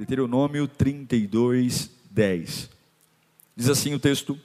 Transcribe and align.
Deuteronômio 0.00 0.66
32, 0.66 1.90
10. 2.10 2.70
Diz 3.54 3.68
assim 3.68 3.92
o 3.92 4.00
texto: 4.00 4.40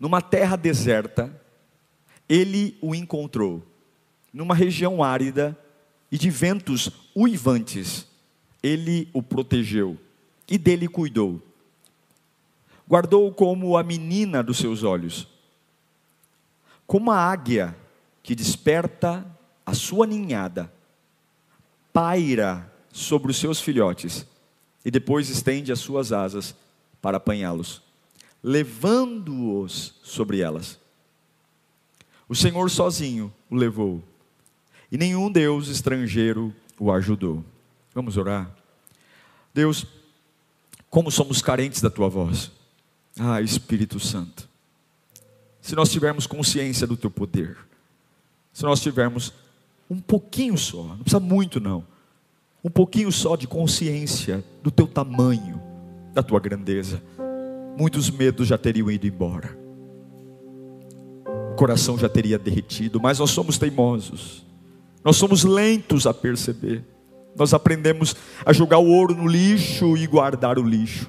Numa 0.00 0.22
terra 0.22 0.56
deserta, 0.56 1.30
ele 2.26 2.78
o 2.80 2.94
encontrou, 2.94 3.62
numa 4.32 4.54
região 4.54 5.04
árida 5.04 5.54
e 6.10 6.16
de 6.16 6.30
ventos 6.30 6.90
uivantes, 7.14 8.06
ele 8.62 9.10
o 9.12 9.22
protegeu 9.22 9.98
e 10.48 10.56
dele 10.56 10.88
cuidou. 10.88 11.42
Guardou-o 12.88 13.34
como 13.34 13.76
a 13.76 13.82
menina 13.82 14.42
dos 14.42 14.56
seus 14.56 14.82
olhos, 14.82 15.28
como 16.86 17.10
a 17.10 17.18
águia 17.18 17.76
que 18.22 18.34
desperta 18.34 19.26
a 19.66 19.74
sua 19.74 20.06
ninhada, 20.06 20.72
paira 21.92 22.72
sobre 22.90 23.30
os 23.30 23.36
seus 23.36 23.60
filhotes 23.60 24.26
e 24.88 24.90
depois 24.90 25.28
estende 25.28 25.70
as 25.70 25.80
suas 25.80 26.12
asas 26.12 26.54
para 27.02 27.18
apanhá-los, 27.18 27.82
levando-os 28.42 29.96
sobre 30.02 30.40
elas. 30.40 30.78
O 32.26 32.34
Senhor 32.34 32.70
sozinho 32.70 33.30
o 33.50 33.54
levou, 33.54 34.02
e 34.90 34.96
nenhum 34.96 35.30
Deus 35.30 35.68
estrangeiro 35.68 36.54
o 36.80 36.90
ajudou. 36.90 37.44
Vamos 37.94 38.16
orar? 38.16 38.50
Deus, 39.52 39.84
como 40.88 41.10
somos 41.10 41.42
carentes 41.42 41.82
da 41.82 41.90
tua 41.90 42.08
voz. 42.08 42.50
Ah, 43.18 43.42
Espírito 43.42 44.00
Santo. 44.00 44.48
Se 45.60 45.76
nós 45.76 45.90
tivermos 45.90 46.26
consciência 46.26 46.86
do 46.86 46.96
teu 46.96 47.10
poder, 47.10 47.58
se 48.54 48.62
nós 48.62 48.80
tivermos 48.80 49.34
um 49.90 50.00
pouquinho 50.00 50.56
só, 50.56 50.82
não 50.82 51.00
precisa 51.00 51.20
muito 51.20 51.60
não 51.60 51.97
um 52.62 52.70
pouquinho 52.70 53.10
só 53.12 53.36
de 53.36 53.46
consciência 53.46 54.44
do 54.62 54.70
teu 54.70 54.86
tamanho, 54.86 55.60
da 56.12 56.22
tua 56.22 56.40
grandeza, 56.40 57.00
muitos 57.78 58.10
medos 58.10 58.48
já 58.48 58.58
teriam 58.58 58.90
ido 58.90 59.06
embora, 59.06 59.56
o 61.52 61.54
coração 61.54 61.96
já 61.96 62.08
teria 62.08 62.38
derretido, 62.38 63.00
mas 63.00 63.18
nós 63.18 63.30
somos 63.30 63.58
teimosos, 63.58 64.44
nós 65.04 65.16
somos 65.16 65.44
lentos 65.44 66.06
a 66.06 66.12
perceber, 66.12 66.84
nós 67.36 67.54
aprendemos 67.54 68.16
a 68.44 68.52
jogar 68.52 68.78
o 68.78 68.88
ouro 68.88 69.14
no 69.14 69.28
lixo 69.28 69.96
e 69.96 70.06
guardar 70.06 70.58
o 70.58 70.62
lixo, 70.62 71.08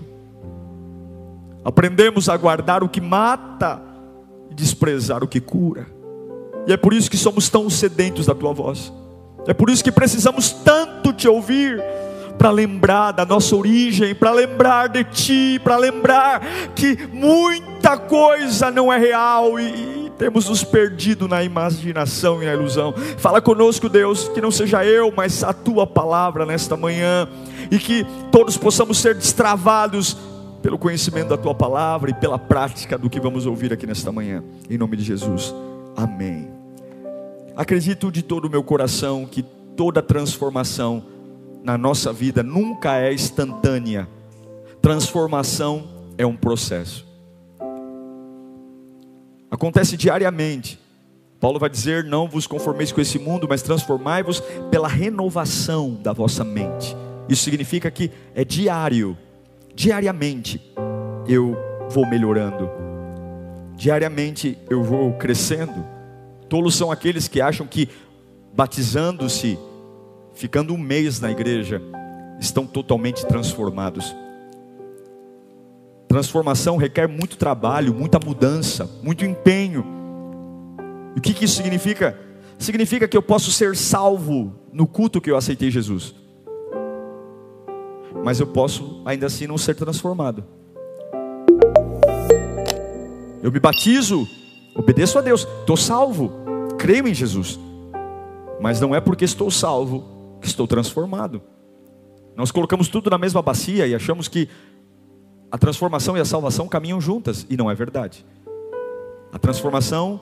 aprendemos 1.65 2.29
a 2.29 2.37
guardar 2.37 2.83
o 2.83 2.89
que 2.89 3.01
mata 3.01 3.81
e 4.51 4.53
desprezar 4.53 5.23
o 5.23 5.27
que 5.27 5.41
cura, 5.41 5.87
e 6.67 6.73
é 6.73 6.77
por 6.77 6.93
isso 6.93 7.09
que 7.09 7.17
somos 7.17 7.49
tão 7.49 7.67
sedentos 7.67 8.27
da 8.27 8.35
tua 8.35 8.53
voz. 8.53 8.93
É 9.47 9.53
por 9.53 9.69
isso 9.69 9.83
que 9.83 9.91
precisamos 9.91 10.51
tanto 10.51 11.11
te 11.13 11.27
ouvir 11.27 11.81
para 12.37 12.51
lembrar 12.51 13.11
da 13.11 13.25
nossa 13.25 13.53
origem, 13.55 14.15
para 14.15 14.31
lembrar 14.31 14.87
de 14.87 15.03
ti, 15.03 15.59
para 15.61 15.75
lembrar 15.75 16.41
que 16.73 17.07
muita 17.11 17.97
coisa 17.97 18.71
não 18.71 18.91
é 18.91 18.97
real 18.97 19.59
e, 19.59 20.05
e 20.05 20.11
temos 20.17 20.47
nos 20.47 20.63
perdido 20.63 21.27
na 21.27 21.43
imaginação 21.43 22.41
e 22.41 22.45
na 22.45 22.53
ilusão. 22.53 22.93
Fala 23.17 23.41
conosco, 23.41 23.89
Deus, 23.89 24.29
que 24.29 24.39
não 24.39 24.51
seja 24.51 24.85
eu, 24.85 25.13
mas 25.15 25.43
a 25.43 25.51
tua 25.51 25.85
palavra 25.85 26.45
nesta 26.45 26.77
manhã 26.77 27.27
e 27.69 27.77
que 27.77 28.05
todos 28.31 28.57
possamos 28.57 28.99
ser 28.99 29.15
destravados 29.15 30.15
pelo 30.61 30.77
conhecimento 30.77 31.29
da 31.29 31.37
tua 31.37 31.55
palavra 31.55 32.09
e 32.09 32.13
pela 32.13 32.39
prática 32.39 32.97
do 32.97 33.09
que 33.09 33.19
vamos 33.19 33.45
ouvir 33.45 33.73
aqui 33.73 33.85
nesta 33.85 34.11
manhã. 34.11 34.43
Em 34.69 34.77
nome 34.77 34.95
de 34.95 35.03
Jesus. 35.03 35.53
Amém. 35.95 36.58
Acredito 37.59 38.09
de 38.09 38.21
todo 38.23 38.45
o 38.45 38.49
meu 38.49 38.63
coração 38.63 39.25
que 39.25 39.43
toda 39.75 40.01
transformação 40.01 41.03
na 41.61 41.77
nossa 41.77 42.13
vida 42.13 42.41
nunca 42.41 42.97
é 42.97 43.13
instantânea. 43.13 44.07
Transformação 44.81 45.89
é 46.17 46.25
um 46.25 46.37
processo. 46.37 47.05
Acontece 49.51 49.97
diariamente. 49.97 50.79
Paulo 51.37 51.59
vai 51.59 51.69
dizer: 51.69 52.05
Não 52.05 52.29
vos 52.29 52.47
conformeis 52.47 52.93
com 52.93 53.01
esse 53.01 53.19
mundo, 53.19 53.45
mas 53.45 53.61
transformai-vos 53.61 54.41
pela 54.71 54.87
renovação 54.87 55.95
da 55.95 56.13
vossa 56.13 56.45
mente. 56.45 56.95
Isso 57.27 57.43
significa 57.43 57.91
que 57.91 58.09
é 58.33 58.45
diário, 58.45 59.17
diariamente 59.75 60.61
eu 61.27 61.57
vou 61.89 62.07
melhorando, 62.07 62.69
diariamente 63.75 64.57
eu 64.69 64.81
vou 64.81 65.11
crescendo. 65.15 65.98
Tolos 66.49 66.75
são 66.75 66.91
aqueles 66.91 67.27
que 67.27 67.39
acham 67.39 67.67
que 67.67 67.87
batizando-se, 68.53 69.57
ficando 70.33 70.73
um 70.73 70.77
mês 70.77 71.19
na 71.19 71.29
igreja, 71.29 71.79
estão 72.39 72.65
totalmente 72.65 73.25
transformados. 73.27 74.15
Transformação 76.07 76.75
requer 76.75 77.07
muito 77.07 77.37
trabalho, 77.37 77.93
muita 77.93 78.19
mudança, 78.19 78.89
muito 79.03 79.23
empenho. 79.23 79.85
E 81.15 81.19
o 81.19 81.21
que, 81.21 81.35
que 81.35 81.45
isso 81.45 81.55
significa? 81.55 82.17
Significa 82.57 83.07
que 83.07 83.15
eu 83.15 83.21
posso 83.21 83.51
ser 83.51 83.75
salvo 83.75 84.55
no 84.73 84.87
culto 84.87 85.21
que 85.21 85.29
eu 85.29 85.37
aceitei 85.37 85.69
Jesus, 85.69 86.15
mas 88.23 88.39
eu 88.39 88.47
posso 88.47 89.01
ainda 89.05 89.27
assim 89.27 89.45
não 89.45 89.57
ser 89.57 89.75
transformado. 89.75 90.43
Eu 93.41 93.51
me 93.51 93.59
batizo, 93.59 94.27
Obedeço 94.75 95.17
a 95.17 95.21
Deus, 95.21 95.47
estou 95.61 95.77
salvo, 95.77 96.31
creio 96.77 97.07
em 97.07 97.13
Jesus. 97.13 97.59
Mas 98.59 98.79
não 98.79 98.93
é 98.93 98.99
porque 98.99 99.25
estou 99.25 99.49
salvo 99.49 100.37
que 100.41 100.47
estou 100.47 100.67
transformado. 100.67 101.41
Nós 102.35 102.51
colocamos 102.51 102.87
tudo 102.87 103.09
na 103.09 103.17
mesma 103.17 103.41
bacia 103.41 103.85
e 103.85 103.93
achamos 103.93 104.27
que 104.27 104.47
a 105.51 105.57
transformação 105.57 106.15
e 106.15 106.21
a 106.21 106.25
salvação 106.25 106.67
caminham 106.67 107.01
juntas, 107.01 107.45
e 107.49 107.57
não 107.57 107.69
é 107.69 107.75
verdade. 107.75 108.25
A 109.31 109.39
transformação 109.39 110.21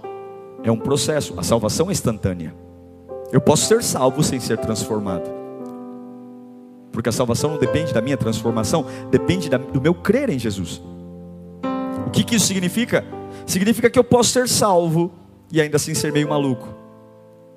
é 0.64 0.72
um 0.72 0.78
processo, 0.78 1.34
a 1.38 1.44
salvação 1.44 1.90
é 1.90 1.92
instantânea. 1.92 2.56
Eu 3.32 3.42
posso 3.42 3.66
ser 3.66 3.84
salvo 3.84 4.24
sem 4.24 4.40
ser 4.40 4.58
transformado. 4.58 5.30
Porque 6.92 7.10
a 7.10 7.12
salvação 7.12 7.52
não 7.52 7.58
depende 7.58 7.94
da 7.94 8.02
minha 8.02 8.18
transformação, 8.18 8.86
depende 9.12 9.50
do 9.50 9.82
meu 9.82 9.94
crer 9.94 10.30
em 10.30 10.40
Jesus. 10.40 10.82
O 12.08 12.10
que, 12.10 12.24
que 12.24 12.36
isso 12.36 12.48
significa? 12.48 13.04
Significa 13.48 13.90
que 13.90 13.98
eu 13.98 14.04
posso 14.04 14.32
ser 14.32 14.48
salvo 14.50 15.10
e 15.50 15.62
ainda 15.62 15.78
assim 15.78 15.94
ser 15.96 16.12
meio 16.12 16.28
maluco. 16.28 16.68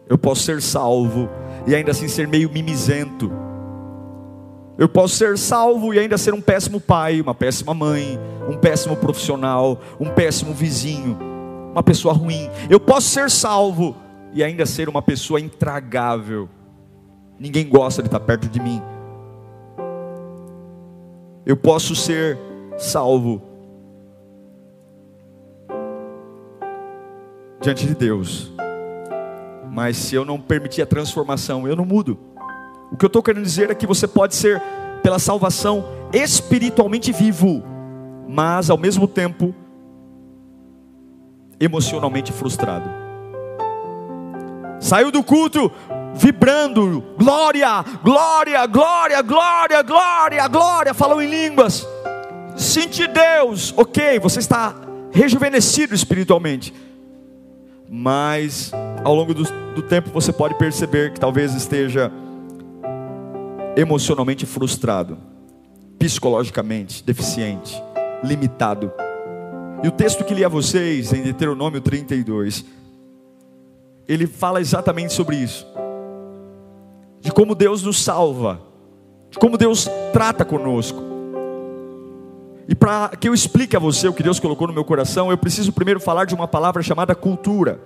Eu 0.09 0.17
posso 0.17 0.43
ser 0.43 0.63
salvo 0.63 1.29
e 1.67 1.75
ainda 1.75 1.91
assim 1.91 2.07
ser 2.07 2.29
meio 2.29 2.49
mimizento. 2.49 3.31
Eu 4.79 4.89
posso 4.89 5.17
ser 5.17 5.37
salvo 5.37 5.93
e 5.93 5.99
ainda 5.99 6.17
ser 6.17 6.33
um 6.33 6.41
péssimo 6.41 6.81
pai, 6.81 7.21
uma 7.21 7.35
péssima 7.35 7.75
mãe, 7.75 8.19
um 8.49 8.57
péssimo 8.57 8.97
profissional, 8.97 9.81
um 9.99 10.09
péssimo 10.09 10.55
vizinho, 10.55 11.19
uma 11.73 11.83
pessoa 11.83 12.15
ruim. 12.15 12.49
Eu 12.71 12.79
posso 12.79 13.09
ser 13.09 13.29
salvo 13.29 13.97
e 14.33 14.45
ainda 14.45 14.65
ser 14.67 14.89
uma 14.89 15.03
pessoa 15.03 15.41
intragável. 15.41 16.49
Ninguém 17.39 17.69
gosta 17.69 18.01
de 18.01 18.07
estar 18.07 18.21
perto 18.21 18.49
de 18.49 18.61
mim. 18.61 18.81
Eu 21.45 21.57
posso 21.57 21.97
ser 21.97 22.39
salvo 22.79 23.50
diante 27.61 27.87
de 27.87 27.95
Deus. 27.95 28.51
Mas 29.71 29.97
se 29.97 30.15
eu 30.15 30.25
não 30.25 30.41
permitir 30.41 30.83
a 30.83 30.87
transformação, 30.87 31.69
eu 31.69 31.77
não 31.77 31.85
mudo. 31.85 32.19
O 32.91 32.97
que 32.97 33.05
eu 33.05 33.09
estou 33.09 33.23
querendo 33.23 33.45
dizer 33.45 33.71
é 33.71 33.75
que 33.75 33.87
você 33.87 34.09
pode 34.09 34.35
ser, 34.35 34.61
pela 35.03 35.19
salvação, 35.19 35.85
espiritualmente 36.13 37.13
vivo, 37.13 37.63
mas 38.29 38.69
ao 38.69 38.77
mesmo 38.77 39.07
tempo, 39.07 39.55
emocionalmente 41.61 42.33
frustrado. 42.33 42.91
Saiu 44.81 45.13
do 45.13 45.23
culto 45.23 45.71
vibrando, 46.15 47.05
glória, 47.17 47.85
glória, 48.03 48.67
glória, 48.67 49.23
glória, 49.23 49.83
glória, 49.83 50.49
glória, 50.49 50.95
falou 50.95 51.23
em 51.23 51.31
línguas. 51.31 51.87
Sente 52.57 53.07
Deus, 53.07 53.73
ok, 53.77 54.19
você 54.19 54.41
está 54.41 54.75
rejuvenescido 55.13 55.95
espiritualmente 55.95 56.75
mas 57.93 58.71
ao 59.03 59.13
longo 59.13 59.35
do, 59.35 59.43
do 59.75 59.83
tempo 59.83 60.11
você 60.11 60.33
pode 60.33 60.55
perceber 60.55 61.13
que 61.13 61.19
talvez 61.19 61.53
esteja 61.55 62.13
emocionalmente 63.77 64.47
frustrado. 64.47 65.19
psicologicamente 65.99 67.03
deficiente, 67.03 67.83
limitado. 68.23 68.93
E 69.83 69.89
o 69.89 69.91
texto 69.91 70.25
que 70.25 70.35
li 70.35 70.45
a 70.45 70.49
vocês, 70.49 71.13
em 71.13 71.23
Deuteronômio 71.23 71.81
32, 71.81 72.65
ele 74.07 74.27
fala 74.27 74.61
exatamente 74.61 75.13
sobre 75.13 75.37
isso. 75.37 75.67
De 77.21 77.33
como 77.33 77.55
Deus 77.55 77.83
nos 77.83 78.03
salva, 78.03 78.61
de 79.31 79.39
como 79.39 79.59
Deus 79.59 79.89
trata 80.13 80.45
conosco. 80.45 81.10
E 82.71 82.75
para 82.77 83.09
que 83.09 83.29
eu 83.29 83.35
explique 83.35 83.75
a 83.75 83.81
você 83.81 84.07
o 84.07 84.13
que 84.13 84.23
Deus 84.23 84.39
colocou 84.39 84.69
no 84.69 84.73
meu 84.73 84.85
coração, 84.85 85.29
eu 85.29 85.37
preciso 85.37 85.73
primeiro 85.73 85.99
falar 85.99 86.25
de 86.25 86.37
uma 86.37 86.47
palavra 86.47 86.81
chamada 86.85 87.17
cultura. 87.17 87.81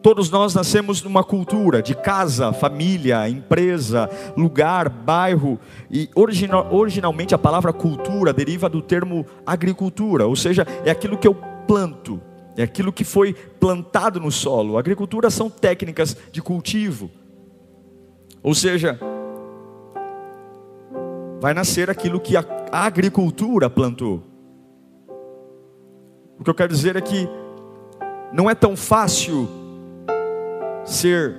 Todos 0.00 0.30
nós 0.30 0.54
nascemos 0.54 1.02
numa 1.02 1.22
cultura 1.22 1.82
de 1.82 1.94
casa, 1.94 2.54
família, 2.54 3.28
empresa, 3.28 4.08
lugar, 4.34 4.88
bairro. 4.88 5.60
E 5.90 6.08
original, 6.14 6.68
originalmente 6.70 7.34
a 7.34 7.38
palavra 7.38 7.70
cultura 7.70 8.32
deriva 8.32 8.66
do 8.66 8.80
termo 8.80 9.26
agricultura, 9.44 10.26
ou 10.26 10.34
seja, 10.34 10.66
é 10.82 10.90
aquilo 10.90 11.18
que 11.18 11.28
eu 11.28 11.34
planto, 11.68 12.18
é 12.56 12.62
aquilo 12.62 12.90
que 12.90 13.04
foi 13.04 13.34
plantado 13.34 14.18
no 14.18 14.32
solo. 14.32 14.78
Agricultura 14.78 15.28
são 15.28 15.50
técnicas 15.50 16.16
de 16.32 16.40
cultivo. 16.40 17.10
Ou 18.42 18.54
seja, 18.54 18.98
vai 21.40 21.52
nascer 21.52 21.90
aquilo 21.90 22.18
que 22.18 22.36
a 22.36 22.42
agricultura 22.70 23.70
plantou. 23.70 24.22
O 26.38 26.44
que 26.44 26.50
eu 26.50 26.54
quero 26.54 26.72
dizer 26.72 26.96
é 26.96 27.00
que 27.00 27.28
não 28.32 28.50
é 28.50 28.54
tão 28.54 28.76
fácil 28.76 29.48
ser 30.84 31.34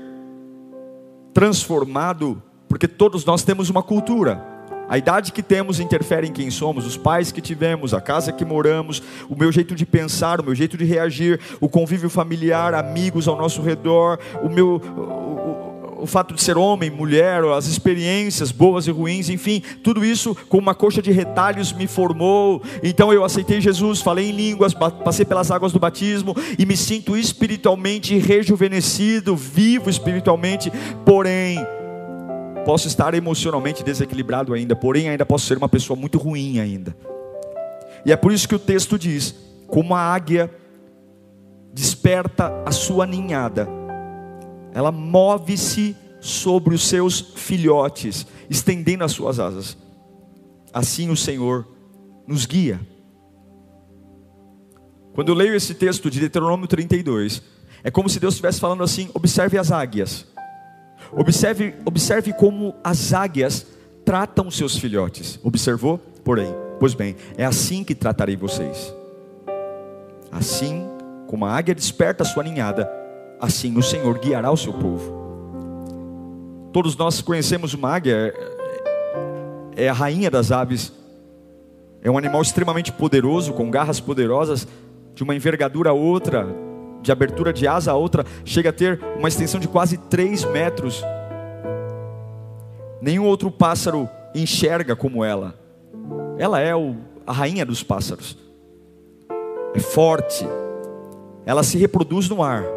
transformado, 1.33 2.41
porque 2.67 2.87
todos 2.87 3.23
nós 3.23 3.43
temos 3.43 3.69
uma 3.69 3.83
cultura. 3.83 4.43
A 4.89 4.97
idade 4.97 5.33
que 5.33 5.43
temos 5.43 5.79
interfere 5.79 6.27
em 6.27 6.31
quem 6.31 6.49
somos, 6.49 6.85
os 6.85 6.95
pais 6.95 7.31
que 7.31 7.41
tivemos, 7.41 7.93
a 7.93 7.99
casa 7.99 8.31
que 8.31 8.45
moramos, 8.45 9.03
o 9.29 9.35
meu 9.35 9.51
jeito 9.51 9.75
de 9.75 9.85
pensar, 9.85 10.39
o 10.39 10.43
meu 10.43 10.55
jeito 10.55 10.77
de 10.77 10.85
reagir, 10.85 11.39
o 11.59 11.67
convívio 11.67 12.09
familiar, 12.09 12.73
amigos 12.73 13.27
ao 13.27 13.35
nosso 13.35 13.61
redor, 13.61 14.17
o 14.41 14.49
meu 14.49 14.75
o 14.75 15.66
fato 16.05 16.33
de 16.33 16.41
ser 16.41 16.57
homem, 16.57 16.89
mulher, 16.89 17.43
as 17.45 17.65
experiências 17.65 18.51
boas 18.51 18.87
e 18.87 18.91
ruins, 18.91 19.29
enfim, 19.29 19.61
tudo 19.83 20.05
isso 20.05 20.35
com 20.47 20.57
uma 20.57 20.75
coxa 20.75 21.01
de 21.01 21.11
retalhos 21.11 21.73
me 21.73 21.87
formou. 21.87 22.61
Então 22.83 23.11
eu 23.11 23.23
aceitei 23.23 23.59
Jesus, 23.59 24.01
falei 24.01 24.29
em 24.29 24.33
línguas, 24.33 24.73
passei 24.73 25.25
pelas 25.25 25.49
águas 25.49 25.71
do 25.71 25.79
batismo 25.79 26.35
e 26.59 26.65
me 26.65 26.77
sinto 26.77 27.17
espiritualmente 27.17 28.17
rejuvenescido, 28.17 29.35
vivo 29.35 29.89
espiritualmente, 29.89 30.71
porém 31.05 31.65
posso 32.65 32.87
estar 32.87 33.13
emocionalmente 33.13 33.83
desequilibrado 33.83 34.53
ainda, 34.53 34.75
porém 34.75 35.09
ainda 35.09 35.25
posso 35.25 35.45
ser 35.45 35.57
uma 35.57 35.69
pessoa 35.69 35.97
muito 35.97 36.17
ruim 36.17 36.59
ainda. 36.59 36.95
E 38.05 38.11
é 38.11 38.15
por 38.15 38.31
isso 38.31 38.47
que 38.47 38.55
o 38.55 38.59
texto 38.59 38.99
diz: 38.99 39.33
como 39.67 39.95
a 39.95 39.99
águia 39.99 40.51
desperta 41.73 42.51
a 42.65 42.71
sua 42.71 43.05
ninhada, 43.05 43.69
ela 44.77 44.91
move-se 44.91 45.95
sobre 46.21 46.75
os 46.75 46.87
seus 46.87 47.19
filhotes, 47.35 48.27
estendendo 48.47 49.03
as 49.03 49.11
suas 49.11 49.39
asas. 49.39 49.75
Assim 50.71 51.09
o 51.09 51.17
Senhor 51.17 51.67
nos 52.27 52.45
guia. 52.45 52.79
Quando 55.15 55.29
eu 55.29 55.35
leio 55.35 55.55
esse 55.55 55.73
texto 55.73 56.11
de 56.11 56.19
Deuteronômio 56.19 56.67
32, 56.67 57.41
é 57.83 57.89
como 57.89 58.07
se 58.07 58.19
Deus 58.19 58.35
estivesse 58.35 58.59
falando 58.59 58.83
assim: 58.83 59.09
observe 59.15 59.57
as 59.57 59.71
águias. 59.71 60.27
Observe, 61.11 61.73
observe 61.83 62.31
como 62.33 62.75
as 62.83 63.13
águias 63.13 63.65
tratam 64.05 64.51
seus 64.51 64.77
filhotes. 64.77 65.39
Observou? 65.41 65.97
Porém, 66.23 66.53
pois 66.79 66.93
bem, 66.93 67.15
é 67.35 67.45
assim 67.45 67.83
que 67.83 67.95
tratarei 67.95 68.35
vocês. 68.35 68.93
Assim 70.31 70.87
como 71.25 71.47
a 71.47 71.57
águia 71.57 71.73
desperta 71.73 72.21
a 72.21 72.27
sua 72.27 72.43
ninhada, 72.43 72.87
assim 73.39 73.77
o 73.77 73.83
Senhor 73.83 74.17
guiará 74.19 74.51
o 74.51 74.57
seu 74.57 74.73
povo. 74.73 75.17
Todos 76.71 76.95
nós 76.95 77.21
conhecemos 77.21 77.73
uma 77.73 77.95
águia, 77.95 78.33
é, 79.75 79.85
é 79.85 79.89
a 79.89 79.93
rainha 79.93 80.29
das 80.29 80.51
aves, 80.51 80.93
é 82.01 82.11
um 82.11 82.17
animal 82.17 82.41
extremamente 82.41 82.91
poderoso, 82.91 83.53
com 83.53 83.69
garras 83.69 83.99
poderosas, 83.99 84.67
de 85.13 85.23
uma 85.23 85.35
envergadura 85.35 85.89
a 85.89 85.93
outra, 85.93 86.47
de 87.01 87.11
abertura 87.11 87.51
de 87.51 87.67
asa 87.67 87.91
a 87.91 87.95
outra, 87.95 88.23
chega 88.45 88.69
a 88.69 88.73
ter 88.73 88.99
uma 89.17 89.27
extensão 89.27 89.59
de 89.59 89.67
quase 89.67 89.97
3 89.97 90.45
metros. 90.45 91.03
Nenhum 93.01 93.25
outro 93.25 93.49
pássaro 93.49 94.07
enxerga 94.35 94.95
como 94.95 95.23
ela. 95.23 95.55
Ela 96.37 96.59
é 96.59 96.75
o, 96.75 96.95
a 97.25 97.31
rainha 97.31 97.65
dos 97.65 97.81
pássaros. 97.81 98.37
É 99.73 99.79
forte. 99.79 100.45
Ela 101.45 101.63
se 101.63 101.77
reproduz 101.77 102.29
no 102.29 102.43
ar. 102.43 102.76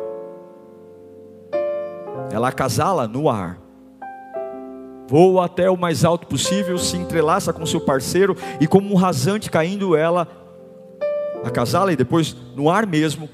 Ela 2.32 2.48
acasala 2.48 3.08
no 3.08 3.28
ar. 3.28 3.58
Voa 5.08 5.46
até 5.46 5.68
o 5.68 5.76
mais 5.76 6.04
alto 6.04 6.26
possível, 6.26 6.78
se 6.78 6.96
entrelaça 6.96 7.52
com 7.52 7.66
seu 7.66 7.80
parceiro 7.80 8.36
e 8.60 8.66
como 8.66 8.92
um 8.92 8.94
rasante 8.94 9.50
caindo, 9.50 9.96
ela 9.96 10.28
acasala 11.44 11.92
e 11.92 11.96
depois 11.96 12.36
no 12.54 12.70
ar 12.70 12.86
mesmo 12.86 13.28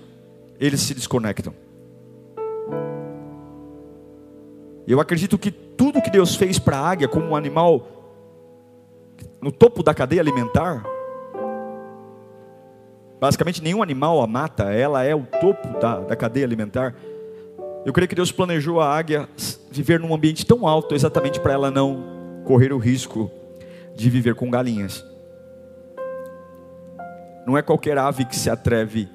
eles 0.58 0.80
se 0.80 0.94
desconectam. 0.94 1.52
Eu 4.86 5.00
acredito 5.00 5.36
que 5.36 5.50
tudo 5.50 6.00
que 6.00 6.10
Deus 6.10 6.34
fez 6.34 6.58
para 6.58 6.78
a 6.78 6.88
águia 6.88 7.08
como 7.08 7.26
um 7.26 7.36
animal 7.36 7.86
no 9.42 9.52
topo 9.52 9.82
da 9.82 9.92
cadeia 9.92 10.22
alimentar, 10.22 10.84
basicamente 13.20 13.62
nenhum 13.62 13.82
animal 13.82 14.22
a 14.22 14.26
mata, 14.26 14.72
ela 14.72 15.02
é 15.02 15.14
o 15.14 15.26
topo 15.40 15.78
da, 15.78 16.00
da 16.00 16.16
cadeia 16.16 16.46
alimentar. 16.46 16.94
Eu 17.86 17.92
creio 17.92 18.08
que 18.08 18.16
Deus 18.16 18.32
planejou 18.32 18.80
a 18.80 18.92
águia 18.92 19.28
viver 19.70 20.00
num 20.00 20.12
ambiente 20.12 20.44
tão 20.44 20.66
alto 20.66 20.92
exatamente 20.92 21.38
para 21.38 21.52
ela 21.52 21.70
não 21.70 22.42
correr 22.44 22.72
o 22.72 22.78
risco 22.78 23.30
de 23.94 24.10
viver 24.10 24.34
com 24.34 24.50
galinhas. 24.50 25.04
Não 27.46 27.56
é 27.56 27.62
qualquer 27.62 27.96
ave 27.96 28.24
que 28.24 28.34
se 28.34 28.50
atreve 28.50 29.08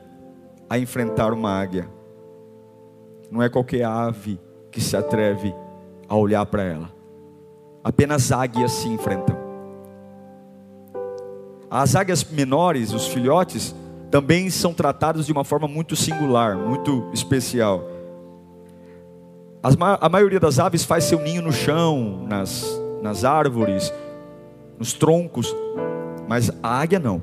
a 0.70 0.80
enfrentar 0.80 1.34
uma 1.34 1.52
águia. 1.52 1.86
Não 3.30 3.44
é 3.44 3.50
qualquer 3.50 3.84
ave 3.84 4.40
que 4.72 4.80
se 4.80 4.96
atreve 4.96 5.54
a 6.08 6.16
olhar 6.16 6.46
para 6.46 6.64
ela. 6.64 6.90
Apenas 7.84 8.32
águias 8.32 8.72
se 8.72 8.88
enfrentam. 8.88 9.38
As 11.70 11.94
águias 11.94 12.24
menores, 12.24 12.94
os 12.94 13.06
filhotes, 13.06 13.75
também 14.10 14.50
são 14.50 14.74
tratados 14.74 15.25
de 15.25 15.34
uma 15.34 15.44
forma 15.44 15.68
muito 15.68 15.94
singular, 15.94 16.56
muito 16.56 17.10
especial. 17.12 18.00
A 19.63 20.10
maioria 20.10 20.39
das 20.39 20.58
aves 20.58 20.84
faz 20.84 21.03
seu 21.03 21.20
ninho 21.20 21.44
no 21.44 21.53
chão, 21.53 22.25
nas, 22.27 22.65
nas 23.00 23.24
árvores, 23.24 23.94
nos 24.80 24.91
troncos, 24.94 25.56
mas 26.27 26.51
a 26.63 26.80
águia 26.80 26.98
não. 26.98 27.22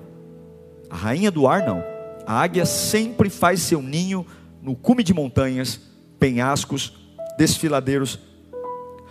A 0.89 0.95
rainha 0.95 1.33
do 1.33 1.49
ar 1.49 1.67
não. 1.67 1.83
A 2.25 2.41
águia 2.41 2.65
sempre 2.65 3.29
faz 3.29 3.61
seu 3.63 3.83
ninho 3.83 4.25
no 4.63 4.77
cume 4.77 5.03
de 5.03 5.13
montanhas, 5.13 5.81
penhascos, 6.17 6.93
desfiladeiros, 7.37 8.21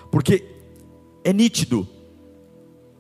porque 0.10 0.46
é 1.22 1.34
nítido. 1.34 1.86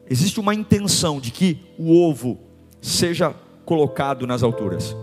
Existe 0.09 0.41
uma 0.41 0.53
intenção 0.53 1.21
de 1.21 1.31
que 1.31 1.57
o 1.77 2.05
ovo 2.05 2.37
seja 2.81 3.33
colocado 3.63 4.27
nas 4.27 4.43
alturas, 4.43 4.93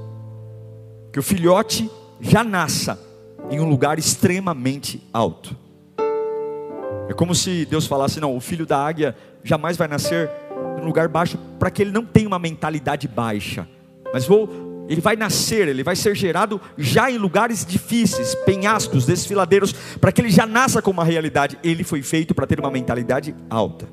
que 1.10 1.18
o 1.18 1.22
filhote 1.22 1.90
já 2.20 2.44
nasça 2.44 2.98
em 3.50 3.60
um 3.60 3.68
lugar 3.68 3.98
extremamente 3.98 5.02
alto. 5.12 5.56
É 7.08 7.12
como 7.12 7.34
se 7.34 7.64
Deus 7.66 7.86
falasse: 7.86 8.20
não, 8.20 8.36
o 8.36 8.40
filho 8.40 8.66
da 8.66 8.78
águia 8.78 9.16
jamais 9.42 9.76
vai 9.76 9.88
nascer 9.88 10.30
em 10.78 10.82
um 10.82 10.86
lugar 10.86 11.08
baixo, 11.08 11.38
para 11.58 11.70
que 11.70 11.82
ele 11.82 11.92
não 11.92 12.04
tenha 12.04 12.26
uma 12.26 12.38
mentalidade 12.38 13.06
baixa, 13.06 13.68
mas 14.12 14.26
vou, 14.26 14.48
ele 14.88 15.00
vai 15.00 15.16
nascer, 15.16 15.68
ele 15.68 15.82
vai 15.82 15.96
ser 15.96 16.14
gerado 16.14 16.60
já 16.76 17.10
em 17.10 17.18
lugares 17.18 17.64
difíceis, 17.64 18.34
penhascos, 18.34 19.06
desfiladeiros, 19.06 19.72
para 19.72 20.12
que 20.12 20.20
ele 20.20 20.30
já 20.30 20.46
nasça 20.46 20.82
com 20.82 20.90
uma 20.90 21.04
realidade. 21.04 21.58
Ele 21.62 21.84
foi 21.84 22.02
feito 22.02 22.34
para 22.34 22.46
ter 22.46 22.60
uma 22.60 22.70
mentalidade 22.70 23.34
alta. 23.48 23.88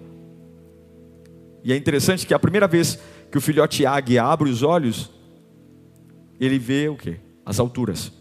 E 1.64 1.72
é 1.72 1.78
interessante 1.78 2.26
que 2.26 2.34
a 2.34 2.40
primeira 2.40 2.68
vez 2.68 2.98
que 3.30 3.38
o 3.38 3.42
filhote 3.42 3.86
águia 3.86 4.24
abre 4.24 4.50
os 4.50 4.64
olhos, 4.64 5.12
ele 6.40 6.58
vê 6.58 6.90
o 6.90 6.96
que? 6.96 7.18
As 7.46 7.60
alturas 7.60 8.12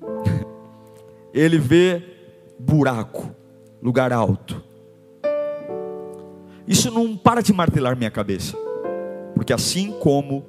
ele 1.32 1.58
vê 1.58 2.02
buraco, 2.58 3.34
lugar 3.82 4.12
alto. 4.12 4.62
Isso 6.66 6.90
não 6.90 7.16
para 7.16 7.42
de 7.42 7.52
martelar 7.52 7.96
minha 7.96 8.10
cabeça, 8.10 8.56
porque 9.34 9.52
assim 9.52 9.92
como 10.00 10.44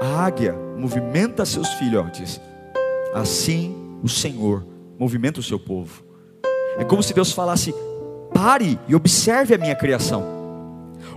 a 0.00 0.24
águia 0.24 0.54
movimenta 0.76 1.44
seus 1.44 1.68
filhotes, 1.74 2.40
assim 3.14 3.98
o 4.02 4.08
Senhor 4.08 4.66
movimenta 4.98 5.40
o 5.40 5.42
seu 5.42 5.58
povo. 5.58 6.04
É 6.78 6.84
como 6.84 7.02
se 7.02 7.14
Deus 7.14 7.32
falasse: 7.32 7.74
pare 8.32 8.78
e 8.88 8.94
observe 8.94 9.54
a 9.54 9.58
minha 9.58 9.74
criação. 9.74 10.34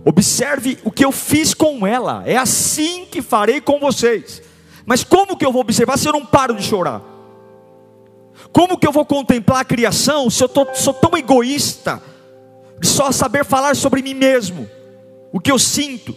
Observe 0.06 0.77
o 0.84 0.91
que 0.91 1.03
eu 1.03 1.12
fiz 1.12 1.53
com 1.53 1.86
ela. 1.86 2.24
É 2.25 2.38
assim 2.38 3.06
que 3.06 3.22
farei 3.22 3.60
com 3.60 3.79
vocês. 3.79 4.41
Mas 4.86 5.03
como 5.03 5.36
que 5.36 5.46
eu 5.46 5.51
vou 5.51 5.62
observar 5.62 5.98
se 5.98 6.08
eu 6.08 6.13
não 6.13 6.25
paro 6.25 6.56
de 6.56 6.63
chorar? 6.63 7.01
Como 8.51 8.77
que 8.77 8.88
eu 8.88 8.91
vou 8.91 9.05
contemplar 9.05 9.62
a 9.62 9.65
criação 9.65 10.29
se 10.29 10.43
eu 10.43 10.50
tô, 10.50 10.67
sou 10.74 10.93
tão 10.93 11.17
egoísta 11.17 12.01
de 12.79 12.88
só 12.88 13.12
saber 13.12 13.43
falar 13.43 13.75
sobre 13.75 14.01
mim 14.01 14.13
mesmo, 14.13 14.69
o 15.31 15.39
que 15.39 15.51
eu 15.51 15.60
sinto? 15.60 16.15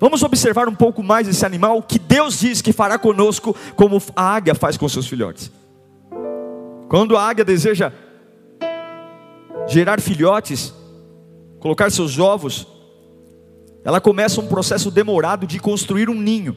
Vamos 0.00 0.22
observar 0.22 0.68
um 0.68 0.74
pouco 0.74 1.02
mais 1.02 1.28
esse 1.28 1.46
animal 1.46 1.80
que 1.82 1.98
Deus 1.98 2.40
diz 2.40 2.60
que 2.60 2.72
fará 2.72 2.98
conosco, 2.98 3.54
como 3.76 4.02
a 4.16 4.34
águia 4.34 4.54
faz 4.54 4.76
com 4.76 4.88
seus 4.88 5.06
filhotes. 5.06 5.50
Quando 6.88 7.16
a 7.16 7.22
águia 7.22 7.44
deseja 7.44 7.92
gerar 9.68 10.00
filhotes, 10.00 10.74
colocar 11.60 11.90
seus 11.90 12.18
ovos, 12.18 12.66
ela 13.84 14.00
começa 14.00 14.40
um 14.40 14.46
processo 14.46 14.90
demorado 14.90 15.46
de 15.46 15.60
construir 15.60 16.10
um 16.10 16.14
ninho. 16.14 16.56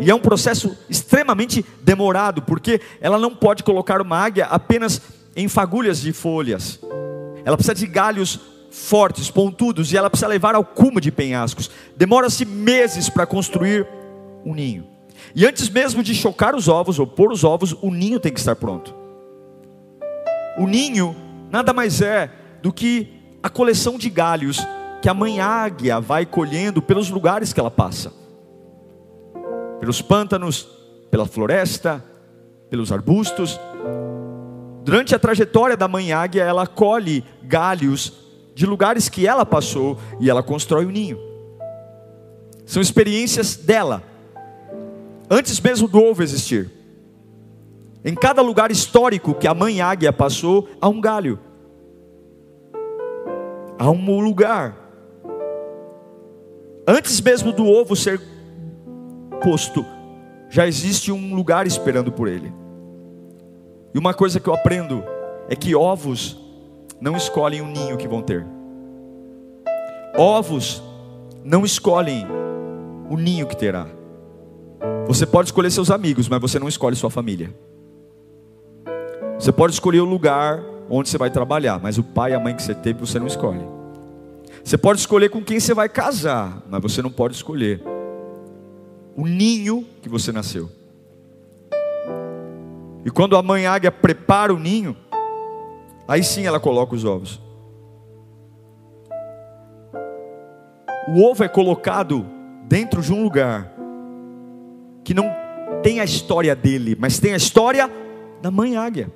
E 0.00 0.10
é 0.10 0.14
um 0.14 0.20
processo 0.20 0.76
extremamente 0.88 1.64
demorado, 1.82 2.42
porque 2.42 2.80
ela 3.00 3.18
não 3.18 3.34
pode 3.34 3.64
colocar 3.64 4.00
uma 4.00 4.16
águia 4.16 4.46
apenas 4.46 5.00
em 5.34 5.48
fagulhas 5.48 6.00
de 6.00 6.12
folhas. 6.12 6.78
Ela 7.44 7.56
precisa 7.56 7.74
de 7.74 7.86
galhos 7.86 8.38
fortes, 8.70 9.30
pontudos, 9.30 9.92
e 9.92 9.96
ela 9.96 10.08
precisa 10.08 10.28
levar 10.28 10.54
ao 10.54 10.64
cume 10.64 11.00
de 11.00 11.10
penhascos. 11.10 11.70
Demora-se 11.96 12.44
meses 12.44 13.08
para 13.08 13.26
construir 13.26 13.86
um 14.44 14.54
ninho. 14.54 14.86
E 15.34 15.44
antes 15.44 15.68
mesmo 15.68 16.02
de 16.02 16.14
chocar 16.14 16.54
os 16.54 16.68
ovos 16.68 16.98
ou 16.98 17.06
pôr 17.06 17.32
os 17.32 17.42
ovos, 17.42 17.72
o 17.82 17.90
ninho 17.90 18.20
tem 18.20 18.32
que 18.32 18.38
estar 18.38 18.54
pronto. 18.54 18.94
O 20.56 20.66
ninho 20.66 21.16
nada 21.50 21.72
mais 21.72 22.00
é 22.00 22.30
do 22.62 22.72
que 22.72 23.08
a 23.42 23.48
coleção 23.48 23.98
de 23.98 24.08
galhos 24.10 24.58
que 25.02 25.08
a 25.08 25.14
mãe 25.14 25.40
águia 25.40 26.00
vai 26.00 26.24
colhendo 26.24 26.80
pelos 26.80 27.10
lugares 27.10 27.52
que 27.52 27.58
ela 27.58 27.70
passa 27.70 28.12
pelos 29.88 30.02
pântanos, 30.02 30.68
pela 31.10 31.24
floresta, 31.24 32.04
pelos 32.68 32.92
arbustos. 32.92 33.58
Durante 34.84 35.14
a 35.14 35.18
trajetória 35.18 35.78
da 35.78 35.88
mãe 35.88 36.12
águia, 36.12 36.42
ela 36.42 36.66
colhe 36.66 37.24
galhos 37.42 38.12
de 38.54 38.66
lugares 38.66 39.08
que 39.08 39.26
ela 39.26 39.46
passou 39.46 39.98
e 40.20 40.28
ela 40.28 40.42
constrói 40.42 40.84
o 40.84 40.88
um 40.88 40.90
ninho. 40.90 41.18
São 42.66 42.82
experiências 42.82 43.56
dela, 43.56 44.02
antes 45.30 45.58
mesmo 45.58 45.88
do 45.88 46.04
ovo 46.04 46.22
existir. 46.22 46.70
Em 48.04 48.14
cada 48.14 48.42
lugar 48.42 48.70
histórico 48.70 49.32
que 49.32 49.48
a 49.48 49.54
mãe 49.54 49.80
águia 49.80 50.12
passou, 50.12 50.68
há 50.82 50.88
um 50.90 51.00
galho, 51.00 51.40
há 53.78 53.90
um 53.90 54.20
lugar. 54.20 54.76
Antes 56.86 57.18
mesmo 57.22 57.54
do 57.54 57.66
ovo 57.66 57.96
ser 57.96 58.20
posto, 59.40 59.84
já 60.48 60.66
existe 60.66 61.12
um 61.12 61.34
lugar 61.34 61.66
esperando 61.66 62.10
por 62.10 62.28
ele. 62.28 62.52
E 63.94 63.98
uma 63.98 64.14
coisa 64.14 64.38
que 64.38 64.48
eu 64.48 64.54
aprendo 64.54 65.02
é 65.48 65.56
que 65.56 65.74
ovos 65.74 66.38
não 67.00 67.16
escolhem 67.16 67.60
o 67.60 67.66
ninho 67.66 67.96
que 67.96 68.08
vão 68.08 68.22
ter. 68.22 68.46
Ovos 70.16 70.82
não 71.44 71.64
escolhem 71.64 72.26
o 73.08 73.16
ninho 73.16 73.46
que 73.46 73.56
terá. 73.56 73.86
Você 75.06 75.24
pode 75.24 75.48
escolher 75.48 75.70
seus 75.70 75.90
amigos, 75.90 76.28
mas 76.28 76.40
você 76.40 76.58
não 76.58 76.68
escolhe 76.68 76.96
sua 76.96 77.10
família. 77.10 77.54
Você 79.38 79.52
pode 79.52 79.72
escolher 79.72 80.00
o 80.00 80.04
lugar 80.04 80.62
onde 80.90 81.08
você 81.08 81.16
vai 81.16 81.30
trabalhar, 81.30 81.80
mas 81.80 81.98
o 81.98 82.02
pai 82.02 82.32
e 82.32 82.34
a 82.34 82.40
mãe 82.40 82.54
que 82.54 82.62
você 82.62 82.74
teve 82.74 83.00
você 83.00 83.18
não 83.18 83.26
escolhe. 83.26 83.64
Você 84.62 84.76
pode 84.76 85.00
escolher 85.00 85.30
com 85.30 85.42
quem 85.42 85.60
você 85.60 85.72
vai 85.72 85.88
casar, 85.88 86.62
mas 86.68 86.82
você 86.82 87.00
não 87.00 87.10
pode 87.10 87.34
escolher 87.34 87.80
o 89.18 89.26
ninho 89.26 89.84
que 90.00 90.08
você 90.08 90.30
nasceu. 90.30 90.70
E 93.04 93.10
quando 93.10 93.36
a 93.36 93.42
mãe 93.42 93.66
águia 93.66 93.90
prepara 93.90 94.54
o 94.54 94.60
ninho, 94.60 94.96
aí 96.06 96.22
sim 96.22 96.46
ela 96.46 96.60
coloca 96.60 96.94
os 96.94 97.04
ovos. 97.04 97.42
O 101.08 101.20
ovo 101.24 101.42
é 101.42 101.48
colocado 101.48 102.24
dentro 102.68 103.02
de 103.02 103.12
um 103.12 103.24
lugar 103.24 103.74
que 105.02 105.12
não 105.12 105.28
tem 105.82 105.98
a 105.98 106.04
história 106.04 106.54
dele, 106.54 106.96
mas 106.96 107.18
tem 107.18 107.32
a 107.32 107.36
história 107.36 107.90
da 108.40 108.52
mãe 108.52 108.76
águia. 108.76 109.12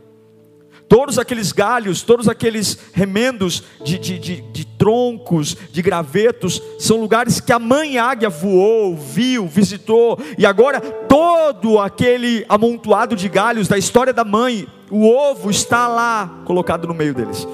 Todos 0.92 1.18
aqueles 1.18 1.52
galhos, 1.52 2.02
todos 2.02 2.28
aqueles 2.28 2.78
remendos 2.92 3.62
de, 3.82 3.98
de, 3.98 4.18
de, 4.18 4.40
de, 4.42 4.66
troncos, 4.66 5.56
de 5.72 5.80
gravetos, 5.80 6.62
são 6.78 7.00
lugares 7.00 7.40
que 7.40 7.50
a 7.50 7.58
mãe 7.58 7.96
águia 7.96 8.28
voou, 8.28 8.94
viu, 8.94 9.46
visitou, 9.46 10.18
e 10.36 10.44
agora 10.44 10.82
todo 10.82 11.78
aquele 11.78 12.44
amontoado 12.46 13.16
de 13.16 13.26
galhos 13.26 13.68
da 13.68 13.78
história 13.78 14.12
da 14.12 14.22
mãe, 14.22 14.68
o 14.90 15.08
ovo 15.08 15.50
está 15.50 15.88
lá 15.88 16.42
colocado 16.44 16.86
no 16.86 16.92
meio 16.92 17.14
deles. 17.14 17.48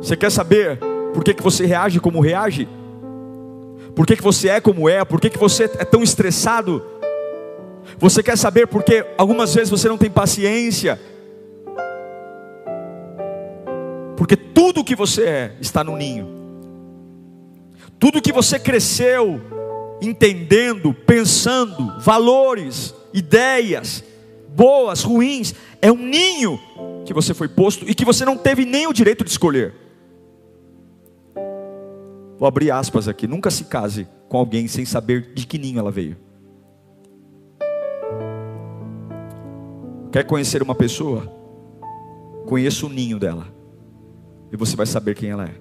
Você 0.00 0.16
quer 0.16 0.30
saber 0.30 0.78
por 1.12 1.24
que, 1.24 1.34
que 1.34 1.42
você 1.42 1.66
reage 1.66 1.98
como 1.98 2.20
reage? 2.20 2.68
Por 3.96 4.06
que, 4.06 4.14
que 4.14 4.22
você 4.22 4.50
é 4.50 4.60
como 4.60 4.88
é? 4.88 5.04
Por 5.04 5.20
que, 5.20 5.30
que 5.30 5.38
você 5.38 5.64
é 5.64 5.84
tão 5.84 6.00
estressado? 6.00 6.80
Você 7.98 8.22
quer 8.22 8.36
saber 8.36 8.66
porque 8.66 9.04
algumas 9.16 9.54
vezes 9.54 9.70
você 9.70 9.88
não 9.88 9.98
tem 9.98 10.10
paciência? 10.10 11.00
Porque 14.16 14.36
tudo 14.36 14.84
que 14.84 14.94
você 14.94 15.22
é 15.22 15.56
está 15.60 15.82
no 15.84 15.96
ninho. 15.96 16.28
Tudo 17.98 18.22
que 18.22 18.32
você 18.32 18.58
cresceu 18.58 19.40
entendendo, 20.00 20.92
pensando, 20.92 21.98
valores, 22.00 22.94
ideias, 23.12 24.04
boas, 24.48 25.02
ruins, 25.02 25.54
é 25.80 25.90
um 25.90 25.96
ninho 25.96 26.58
que 27.04 27.12
você 27.12 27.34
foi 27.34 27.48
posto 27.48 27.88
e 27.88 27.94
que 27.94 28.04
você 28.04 28.24
não 28.24 28.36
teve 28.36 28.64
nem 28.64 28.86
o 28.86 28.92
direito 28.92 29.24
de 29.24 29.30
escolher. 29.30 29.74
Vou 32.38 32.48
abrir 32.48 32.70
aspas 32.70 33.08
aqui. 33.08 33.26
Nunca 33.26 33.50
se 33.50 33.64
case 33.64 34.06
com 34.28 34.36
alguém 34.36 34.66
sem 34.66 34.84
saber 34.84 35.32
de 35.34 35.46
que 35.46 35.58
ninho 35.58 35.78
ela 35.78 35.90
veio. 35.90 36.16
Quer 40.14 40.22
conhecer 40.22 40.62
uma 40.62 40.76
pessoa? 40.76 41.26
Conheça 42.46 42.86
o 42.86 42.88
ninho 42.88 43.18
dela. 43.18 43.48
E 44.52 44.56
você 44.56 44.76
vai 44.76 44.86
saber 44.86 45.16
quem 45.16 45.30
ela 45.30 45.44
é. 45.44 45.54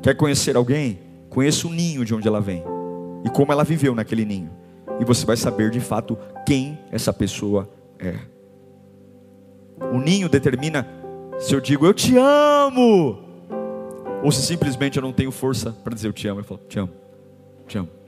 Quer 0.00 0.16
conhecer 0.16 0.56
alguém? 0.56 1.00
Conheça 1.28 1.68
o 1.68 1.70
ninho 1.70 2.02
de 2.02 2.14
onde 2.14 2.26
ela 2.26 2.40
vem. 2.40 2.64
E 3.22 3.28
como 3.28 3.52
ela 3.52 3.62
viveu 3.62 3.94
naquele 3.94 4.24
ninho. 4.24 4.50
E 4.98 5.04
você 5.04 5.26
vai 5.26 5.36
saber 5.36 5.68
de 5.70 5.80
fato 5.80 6.16
quem 6.46 6.78
essa 6.90 7.12
pessoa 7.12 7.68
é. 7.98 8.14
O 9.92 9.98
ninho 9.98 10.26
determina 10.26 10.88
se 11.38 11.54
eu 11.54 11.60
digo 11.60 11.84
eu 11.84 11.92
te 11.92 12.16
amo. 12.16 13.18
Ou 14.22 14.32
se 14.32 14.40
simplesmente 14.40 14.96
eu 14.96 15.02
não 15.02 15.12
tenho 15.12 15.30
força 15.30 15.72
para 15.72 15.94
dizer 15.94 16.08
eu 16.08 16.12
te 16.14 16.26
amo. 16.26 16.40
Eu 16.40 16.44
falo, 16.44 16.60
te 16.66 16.78
amo, 16.78 16.90
te 17.68 17.76
amo. 17.76 18.03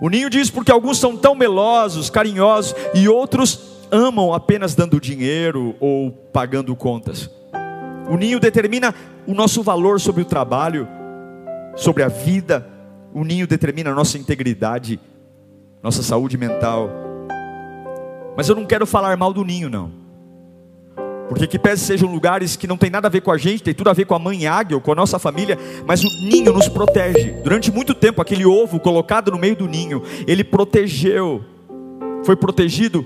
O 0.00 0.08
ninho 0.08 0.28
diz 0.28 0.50
porque 0.50 0.70
alguns 0.70 0.98
são 0.98 1.16
tão 1.16 1.34
melosos, 1.34 2.10
carinhosos, 2.10 2.74
e 2.94 3.08
outros 3.08 3.86
amam 3.90 4.32
apenas 4.32 4.74
dando 4.74 5.00
dinheiro 5.00 5.74
ou 5.80 6.10
pagando 6.10 6.74
contas. 6.76 7.30
O 8.08 8.16
ninho 8.16 8.38
determina 8.38 8.94
o 9.26 9.34
nosso 9.34 9.62
valor 9.62 10.00
sobre 10.00 10.22
o 10.22 10.24
trabalho, 10.24 10.86
sobre 11.74 12.02
a 12.02 12.08
vida. 12.08 12.66
O 13.12 13.24
ninho 13.24 13.46
determina 13.46 13.90
a 13.90 13.94
nossa 13.94 14.18
integridade, 14.18 15.00
nossa 15.82 16.02
saúde 16.02 16.36
mental. 16.36 16.90
Mas 18.36 18.48
eu 18.48 18.54
não 18.54 18.66
quero 18.66 18.86
falar 18.86 19.16
mal 19.16 19.32
do 19.32 19.44
ninho, 19.44 19.70
não. 19.70 20.05
Porque 21.28 21.46
que 21.46 21.58
pese 21.58 21.84
sejam 21.84 22.10
lugares 22.10 22.56
que 22.56 22.66
não 22.66 22.76
tem 22.76 22.88
nada 22.88 23.08
a 23.08 23.10
ver 23.10 23.20
com 23.20 23.32
a 23.32 23.38
gente, 23.38 23.62
tem 23.62 23.74
tudo 23.74 23.90
a 23.90 23.92
ver 23.92 24.04
com 24.04 24.14
a 24.14 24.18
mãe 24.18 24.46
águia 24.46 24.76
ou 24.76 24.80
com 24.80 24.92
a 24.92 24.94
nossa 24.94 25.18
família, 25.18 25.58
mas 25.84 26.04
o 26.04 26.08
ninho 26.22 26.52
nos 26.52 26.68
protege. 26.68 27.30
Durante 27.42 27.72
muito 27.72 27.94
tempo, 27.94 28.22
aquele 28.22 28.46
ovo 28.46 28.78
colocado 28.78 29.30
no 29.30 29.38
meio 29.38 29.56
do 29.56 29.66
ninho, 29.66 30.02
ele 30.26 30.44
protegeu, 30.44 31.44
foi 32.24 32.36
protegido 32.36 33.04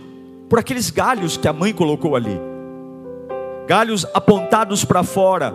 por 0.49 0.59
aqueles 0.59 0.91
galhos 0.91 1.37
que 1.37 1.49
a 1.49 1.53
mãe 1.53 1.73
colocou 1.73 2.15
ali 2.15 2.51
galhos 3.71 4.05
apontados 4.13 4.85
para 4.85 5.05
fora, 5.05 5.55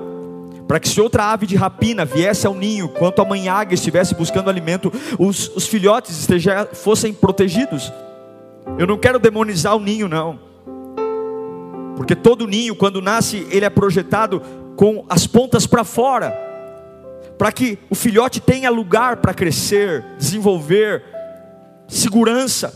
para 0.65 0.79
que 0.79 0.87
se 0.87 1.01
outra 1.01 1.33
ave 1.33 1.45
de 1.45 1.57
rapina 1.57 2.05
viesse 2.05 2.47
ao 2.47 2.55
ninho, 2.55 2.87
quanto 2.87 3.21
a 3.21 3.25
mãe 3.25 3.49
águia 3.49 3.75
estivesse 3.75 4.15
buscando 4.15 4.49
alimento, 4.49 4.89
os, 5.19 5.49
os 5.49 5.67
filhotes 5.67 6.17
esteja, 6.17 6.65
fossem 6.71 7.13
protegidos. 7.13 7.91
Eu 8.77 8.87
não 8.87 8.97
quero 8.97 9.19
demonizar 9.19 9.75
o 9.75 9.81
ninho, 9.81 10.07
não. 10.07 10.39
Porque 11.95 12.15
todo 12.15 12.47
ninho, 12.47 12.75
quando 12.75 13.01
nasce, 13.01 13.47
ele 13.49 13.65
é 13.65 13.69
projetado 13.69 14.41
com 14.75 15.05
as 15.09 15.25
pontas 15.25 15.65
para 15.65 15.83
fora, 15.83 16.31
para 17.37 17.51
que 17.51 17.77
o 17.89 17.95
filhote 17.95 18.39
tenha 18.39 18.69
lugar 18.69 19.17
para 19.17 19.33
crescer, 19.33 20.03
desenvolver, 20.17 21.03
segurança. 21.87 22.73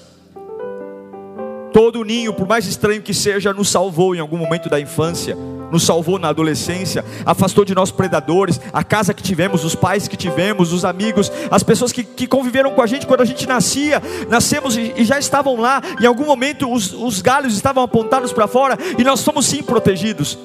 Todo 1.74 2.04
ninho, 2.04 2.34
por 2.34 2.48
mais 2.48 2.66
estranho 2.66 3.02
que 3.02 3.14
seja, 3.14 3.54
nos 3.54 3.70
salvou 3.70 4.16
em 4.16 4.20
algum 4.20 4.38
momento 4.38 4.70
da 4.70 4.80
infância, 4.80 5.38
nos 5.72 5.84
salvou 5.84 6.20
na 6.20 6.30
adolescência, 6.30 7.04
afastou 7.26 7.64
de 7.66 7.76
nós 7.76 7.92
predadores, 7.92 8.60
a 8.74 8.84
casa 8.84 9.14
que 9.14 9.24
tivemos, 9.24 9.64
os 9.64 9.76
pais 9.76 10.08
que 10.08 10.18
tivemos, 10.18 10.74
os 10.74 10.86
amigos, 10.86 11.32
as 11.50 11.64
pessoas 11.64 11.92
que, 11.92 12.04
que 12.04 12.28
conviveram 12.28 12.72
com 12.72 12.82
a 12.82 12.88
gente 12.88 13.08
quando 13.08 13.22
a 13.22 13.26
gente 13.26 13.48
nascia, 13.48 14.02
nascemos 14.28 14.78
e, 14.78 14.94
e 14.96 15.06
já 15.06 15.20
estavam 15.20 15.60
lá, 15.60 15.82
em 16.02 16.06
algum 16.06 16.26
momento 16.26 16.72
os, 16.72 16.94
os 16.94 17.22
galhos 17.22 17.56
estavam 17.56 17.84
apontados 17.84 18.32
para 18.34 18.48
fora 18.48 18.78
e 18.98 19.04
nós 19.04 19.24
fomos 19.24 19.46
sim 19.46 19.64
protegidos. 19.64 20.38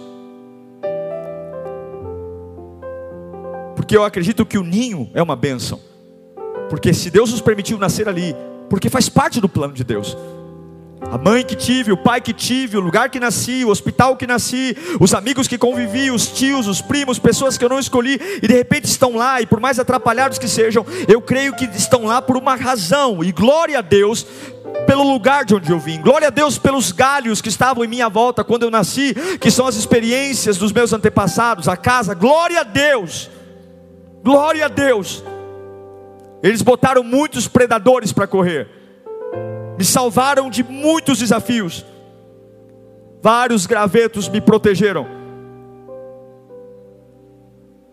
Porque 3.77 3.97
eu 3.97 4.05
acredito 4.05 4.47
que 4.47 4.57
o 4.57 4.63
ninho 4.63 5.11
é 5.13 5.23
uma 5.23 5.37
bênção. 5.37 5.79
Porque 6.71 6.95
se 6.95 7.11
Deus 7.11 7.31
nos 7.31 7.41
permitiu 7.41 7.79
nascer 7.79 8.09
ali, 8.09 8.35
porque 8.71 8.89
faz 8.89 9.09
parte 9.09 9.41
do 9.41 9.49
plano 9.49 9.75
de 9.75 9.85
Deus. 9.85 10.17
A 11.11 11.19
mãe 11.19 11.45
que 11.45 11.55
tive, 11.55 11.93
o 11.93 11.97
pai 11.97 12.21
que 12.21 12.33
tive, 12.33 12.77
o 12.77 12.81
lugar 12.81 13.09
que 13.09 13.21
nasci, 13.21 13.65
o 13.65 13.69
hospital 13.69 14.17
que 14.17 14.27
nasci, 14.27 14.77
os 15.01 15.15
amigos 15.15 15.47
que 15.47 15.57
convivi, 15.57 16.11
os 16.11 16.27
tios, 16.27 16.67
os 16.67 16.81
primos, 16.81 17.19
pessoas 17.19 17.57
que 17.57 17.65
eu 17.65 17.69
não 17.69 17.79
escolhi 17.79 18.21
e 18.43 18.49
de 18.49 18.55
repente 18.55 18.87
estão 18.87 19.17
lá, 19.17 19.41
e 19.41 19.47
por 19.47 19.61
mais 19.61 19.79
atrapalhados 19.79 20.39
que 20.39 20.49
sejam, 20.49 20.85
eu 21.07 21.21
creio 21.21 21.55
que 21.55 21.67
estão 21.77 22.05
lá 22.05 22.21
por 22.21 22.37
uma 22.37 22.57
razão, 22.57 23.23
e 23.23 23.31
glória 23.31 23.79
a 23.79 23.83
Deus 23.83 24.27
pelo 24.87 25.05
lugar 25.05 25.45
de 25.45 25.55
onde 25.55 25.71
eu 25.71 25.79
vim, 25.79 26.01
glória 26.01 26.29
a 26.29 26.31
Deus 26.31 26.59
pelos 26.59 26.91
galhos 26.91 27.41
que 27.41 27.49
estavam 27.49 27.85
em 27.85 27.89
minha 27.89 28.09
volta 28.09 28.43
quando 28.43 28.65
eu 28.65 28.71
nasci, 28.71 29.15
que 29.41 29.51
são 29.51 29.67
as 29.67 29.77
experiências 29.77 30.57
dos 30.57 30.73
meus 30.73 30.93
antepassados, 30.93 31.69
a 31.69 31.77
casa, 31.77 32.15
glória 32.15 32.61
a 32.61 32.65
Deus, 32.65 33.31
glória 34.23 34.67
a 34.67 34.69
Deus. 34.69 35.23
Eles 36.43 36.61
botaram 36.61 37.03
muitos 37.03 37.47
predadores 37.47 38.13
para 38.13 38.27
correr 38.27 38.69
me 39.77 39.85
salvaram 39.85 40.49
de 40.49 40.63
muitos 40.63 41.19
desafios. 41.19 41.85
Vários 43.23 43.67
gravetos 43.67 44.29
me 44.29 44.41
protegeram. 44.41 45.07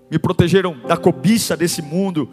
Me 0.09 0.19
protegeram 0.19 0.77
da 0.87 0.97
cobiça 0.97 1.55
desse 1.55 1.81
mundo. 1.81 2.29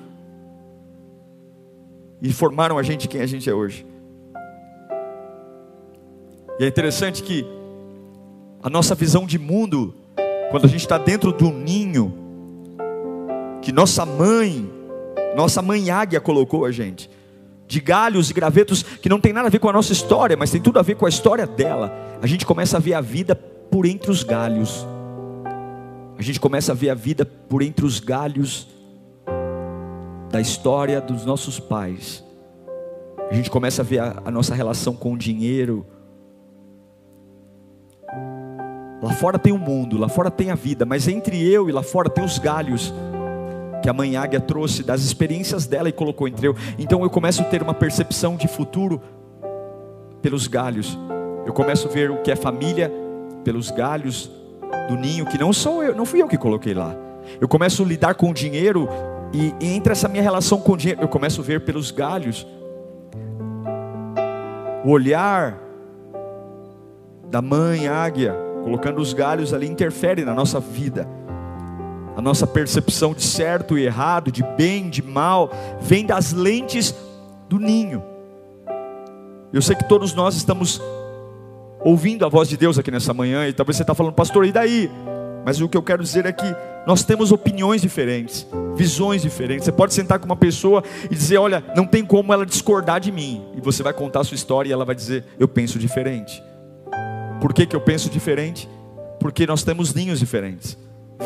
E 2.20 2.32
formaram 2.32 2.76
a 2.76 2.82
gente 2.82 3.08
quem 3.08 3.20
a 3.20 3.26
gente 3.26 3.48
é 3.48 3.54
hoje. 3.54 3.86
E 6.58 6.64
é 6.64 6.66
interessante 6.66 7.22
que 7.22 7.46
a 8.60 8.68
nossa 8.68 8.94
visão 8.96 9.24
de 9.24 9.38
mundo, 9.38 9.94
quando 10.50 10.64
a 10.64 10.68
gente 10.68 10.80
está 10.80 10.98
dentro 10.98 11.32
do 11.32 11.50
ninho, 11.50 12.12
que 13.62 13.70
nossa 13.70 14.04
mãe, 14.04 14.68
nossa 15.36 15.62
mãe 15.62 15.90
águia 15.90 16.20
colocou 16.20 16.64
a 16.64 16.72
gente, 16.72 17.08
de 17.68 17.80
galhos 17.80 18.30
e 18.30 18.34
gravetos 18.34 18.82
que 18.82 19.10
não 19.10 19.20
tem 19.20 19.32
nada 19.32 19.48
a 19.48 19.50
ver 19.50 19.58
com 19.58 19.68
a 19.68 19.72
nossa 19.72 19.92
história, 19.92 20.36
mas 20.36 20.50
tem 20.50 20.60
tudo 20.60 20.78
a 20.78 20.82
ver 20.82 20.96
com 20.96 21.04
a 21.04 21.08
história 21.08 21.46
dela. 21.46 21.92
A 22.22 22.26
gente 22.26 22.46
começa 22.46 22.78
a 22.78 22.80
ver 22.80 22.94
a 22.94 23.00
vida 23.02 23.36
por 23.36 23.84
entre 23.84 24.10
os 24.10 24.22
galhos. 24.22 24.86
A 26.16 26.22
gente 26.22 26.40
começa 26.40 26.72
a 26.72 26.74
ver 26.74 26.88
a 26.88 26.94
vida 26.94 27.26
por 27.26 27.62
entre 27.62 27.84
os 27.84 28.00
galhos 28.00 28.66
da 30.30 30.40
história 30.40 30.98
dos 30.98 31.26
nossos 31.26 31.60
pais. 31.60 32.24
A 33.30 33.34
gente 33.34 33.50
começa 33.50 33.82
a 33.82 33.84
ver 33.84 33.98
a, 33.98 34.22
a 34.24 34.30
nossa 34.30 34.54
relação 34.54 34.96
com 34.96 35.12
o 35.12 35.18
dinheiro. 35.18 35.86
Lá 39.02 39.12
fora 39.12 39.38
tem 39.38 39.52
o 39.52 39.58
mundo, 39.58 39.98
lá 39.98 40.08
fora 40.08 40.30
tem 40.30 40.50
a 40.50 40.54
vida, 40.54 40.86
mas 40.86 41.06
entre 41.06 41.46
eu 41.46 41.68
e 41.68 41.72
lá 41.72 41.82
fora 41.82 42.08
tem 42.08 42.24
os 42.24 42.38
galhos 42.38 42.92
que 43.82 43.88
a 43.88 43.92
mãe 43.92 44.16
águia 44.16 44.40
trouxe 44.40 44.82
das 44.82 45.02
experiências 45.02 45.66
dela 45.66 45.88
e 45.88 45.92
colocou 45.92 46.26
entre 46.26 46.46
eu. 46.46 46.56
Então 46.78 47.02
eu 47.02 47.10
começo 47.10 47.42
a 47.42 47.44
ter 47.44 47.62
uma 47.62 47.74
percepção 47.74 48.36
de 48.36 48.48
futuro 48.48 49.00
pelos 50.20 50.46
galhos. 50.46 50.98
Eu 51.46 51.52
começo 51.52 51.88
a 51.88 51.90
ver 51.90 52.10
o 52.10 52.22
que 52.22 52.30
é 52.30 52.36
família 52.36 52.92
pelos 53.44 53.70
galhos 53.70 54.30
do 54.88 54.96
ninho 54.96 55.26
que 55.26 55.38
não 55.38 55.52
sou 55.52 55.82
eu, 55.82 55.94
não 55.94 56.04
fui 56.04 56.20
eu 56.20 56.28
que 56.28 56.36
coloquei 56.36 56.74
lá. 56.74 56.94
Eu 57.40 57.48
começo 57.48 57.82
a 57.82 57.86
lidar 57.86 58.14
com 58.14 58.30
o 58.30 58.34
dinheiro 58.34 58.88
e, 59.32 59.54
e 59.60 59.74
entre 59.74 59.92
essa 59.92 60.08
minha 60.08 60.22
relação 60.22 60.60
com 60.60 60.72
o 60.72 60.76
dinheiro, 60.76 61.02
eu 61.02 61.08
começo 61.08 61.40
a 61.40 61.44
ver 61.44 61.60
pelos 61.60 61.90
galhos. 61.90 62.46
O 64.84 64.90
olhar 64.90 65.58
da 67.30 67.42
mãe 67.42 67.86
águia, 67.88 68.34
colocando 68.64 69.00
os 69.00 69.12
galhos 69.12 69.52
ali, 69.52 69.68
interfere 69.68 70.24
na 70.24 70.34
nossa 70.34 70.58
vida. 70.58 71.06
A 72.18 72.20
nossa 72.20 72.48
percepção 72.48 73.14
de 73.14 73.22
certo 73.22 73.78
e 73.78 73.84
errado, 73.84 74.32
de 74.32 74.42
bem, 74.42 74.90
de 74.90 75.00
mal, 75.00 75.52
vem 75.80 76.04
das 76.04 76.32
lentes 76.32 76.92
do 77.48 77.60
ninho. 77.60 78.02
Eu 79.52 79.62
sei 79.62 79.76
que 79.76 79.88
todos 79.88 80.12
nós 80.14 80.34
estamos 80.34 80.82
ouvindo 81.80 82.26
a 82.26 82.28
voz 82.28 82.48
de 82.48 82.56
Deus 82.56 82.76
aqui 82.76 82.90
nessa 82.90 83.14
manhã, 83.14 83.46
e 83.46 83.52
talvez 83.52 83.76
você 83.76 83.84
está 83.84 83.94
falando, 83.94 84.14
pastor, 84.14 84.44
e 84.44 84.50
daí? 84.50 84.90
Mas 85.46 85.60
o 85.60 85.68
que 85.68 85.76
eu 85.76 85.82
quero 85.82 86.02
dizer 86.02 86.26
é 86.26 86.32
que 86.32 86.56
nós 86.84 87.04
temos 87.04 87.30
opiniões 87.30 87.80
diferentes, 87.80 88.44
visões 88.74 89.22
diferentes. 89.22 89.64
Você 89.64 89.70
pode 89.70 89.94
sentar 89.94 90.18
com 90.18 90.26
uma 90.26 90.34
pessoa 90.34 90.82
e 91.04 91.14
dizer: 91.14 91.38
Olha, 91.38 91.62
não 91.76 91.86
tem 91.86 92.04
como 92.04 92.32
ela 92.32 92.44
discordar 92.44 92.98
de 92.98 93.12
mim. 93.12 93.44
E 93.56 93.60
você 93.60 93.80
vai 93.80 93.92
contar 93.92 94.22
a 94.22 94.24
sua 94.24 94.34
história 94.34 94.68
e 94.68 94.72
ela 94.72 94.84
vai 94.84 94.96
dizer: 94.96 95.24
Eu 95.38 95.46
penso 95.46 95.78
diferente. 95.78 96.42
Por 97.40 97.54
que, 97.54 97.64
que 97.64 97.76
eu 97.76 97.80
penso 97.80 98.10
diferente? 98.10 98.68
Porque 99.20 99.46
nós 99.46 99.62
temos 99.62 99.94
ninhos 99.94 100.18
diferentes 100.18 100.76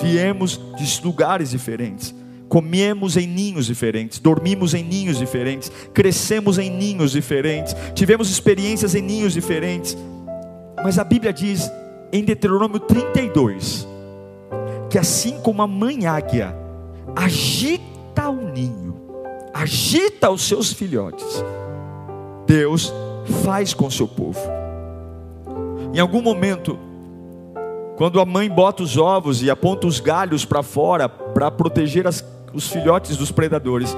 viemos 0.00 0.60
de 0.76 1.04
lugares 1.04 1.50
diferentes, 1.50 2.14
comemos 2.48 3.16
em 3.16 3.26
ninhos 3.26 3.66
diferentes, 3.66 4.18
dormimos 4.18 4.74
em 4.74 4.82
ninhos 4.82 5.18
diferentes, 5.18 5.70
crescemos 5.92 6.58
em 6.58 6.70
ninhos 6.70 7.12
diferentes, 7.12 7.74
tivemos 7.94 8.30
experiências 8.30 8.94
em 8.94 9.02
ninhos 9.02 9.32
diferentes. 9.32 9.96
Mas 10.84 10.98
a 10.98 11.04
Bíblia 11.04 11.32
diz 11.32 11.70
em 12.12 12.24
Deuteronômio 12.24 12.80
32 12.80 13.86
que 14.90 14.98
assim 14.98 15.40
como 15.40 15.62
a 15.62 15.66
mãe 15.66 16.06
águia 16.06 16.54
agita 17.16 18.28
o 18.28 18.52
ninho, 18.52 18.94
agita 19.54 20.30
os 20.30 20.42
seus 20.46 20.72
filhotes, 20.72 21.42
Deus 22.46 22.92
faz 23.42 23.72
com 23.72 23.86
o 23.86 23.90
seu 23.90 24.06
povo. 24.06 24.40
Em 25.94 25.98
algum 25.98 26.20
momento 26.20 26.78
quando 27.96 28.20
a 28.20 28.24
mãe 28.24 28.48
bota 28.48 28.82
os 28.82 28.96
ovos 28.96 29.42
e 29.42 29.50
aponta 29.50 29.86
os 29.86 30.00
galhos 30.00 30.44
para 30.44 30.62
fora 30.62 31.08
para 31.08 31.50
proteger 31.50 32.06
as, 32.06 32.24
os 32.52 32.68
filhotes 32.68 33.16
dos 33.16 33.30
predadores, 33.30 33.94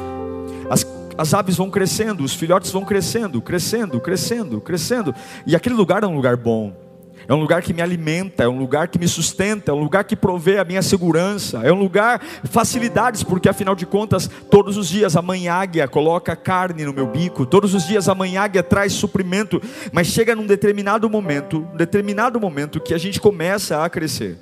as, 0.68 0.86
as 1.16 1.34
aves 1.34 1.56
vão 1.56 1.70
crescendo, 1.70 2.24
os 2.24 2.34
filhotes 2.34 2.70
vão 2.70 2.84
crescendo, 2.84 3.40
crescendo, 3.40 4.00
crescendo, 4.00 4.60
crescendo, 4.60 5.14
e 5.46 5.56
aquele 5.56 5.74
lugar 5.74 6.02
é 6.02 6.06
um 6.06 6.14
lugar 6.14 6.36
bom 6.36 6.83
é 7.26 7.34
um 7.34 7.40
lugar 7.40 7.62
que 7.62 7.72
me 7.72 7.80
alimenta, 7.80 8.44
é 8.44 8.48
um 8.48 8.58
lugar 8.58 8.88
que 8.88 8.98
me 8.98 9.08
sustenta, 9.08 9.70
é 9.70 9.74
um 9.74 9.80
lugar 9.80 10.04
que 10.04 10.14
provê 10.14 10.58
a 10.58 10.64
minha 10.64 10.82
segurança, 10.82 11.60
é 11.62 11.72
um 11.72 11.78
lugar 11.78 12.20
facilidades, 12.44 13.22
porque 13.22 13.48
afinal 13.48 13.74
de 13.74 13.86
contas, 13.86 14.28
todos 14.50 14.76
os 14.76 14.88
dias 14.88 15.16
a 15.16 15.22
mãe 15.22 15.48
águia 15.48 15.88
coloca 15.88 16.36
carne 16.36 16.84
no 16.84 16.92
meu 16.92 17.06
bico, 17.06 17.46
todos 17.46 17.74
os 17.74 17.86
dias 17.86 18.08
a 18.08 18.14
mãe 18.14 18.36
águia 18.36 18.62
traz 18.62 18.92
suprimento, 18.92 19.60
mas 19.92 20.08
chega 20.08 20.34
num 20.34 20.46
determinado 20.46 21.08
momento, 21.08 21.66
um 21.72 21.76
determinado 21.76 22.38
momento 22.38 22.80
que 22.80 22.92
a 22.92 22.98
gente 22.98 23.20
começa 23.20 23.84
a 23.84 23.88
crescer. 23.88 24.38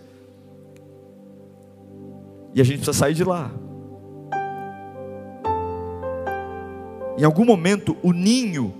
E 2.55 2.61
a 2.61 2.65
gente 2.65 2.79
precisa 2.79 2.99
sair 2.99 3.15
de 3.15 3.25
lá. 3.25 3.51
Em 7.17 7.25
algum 7.25 7.45
momento 7.45 7.97
o 8.03 8.13
ninho 8.13 8.75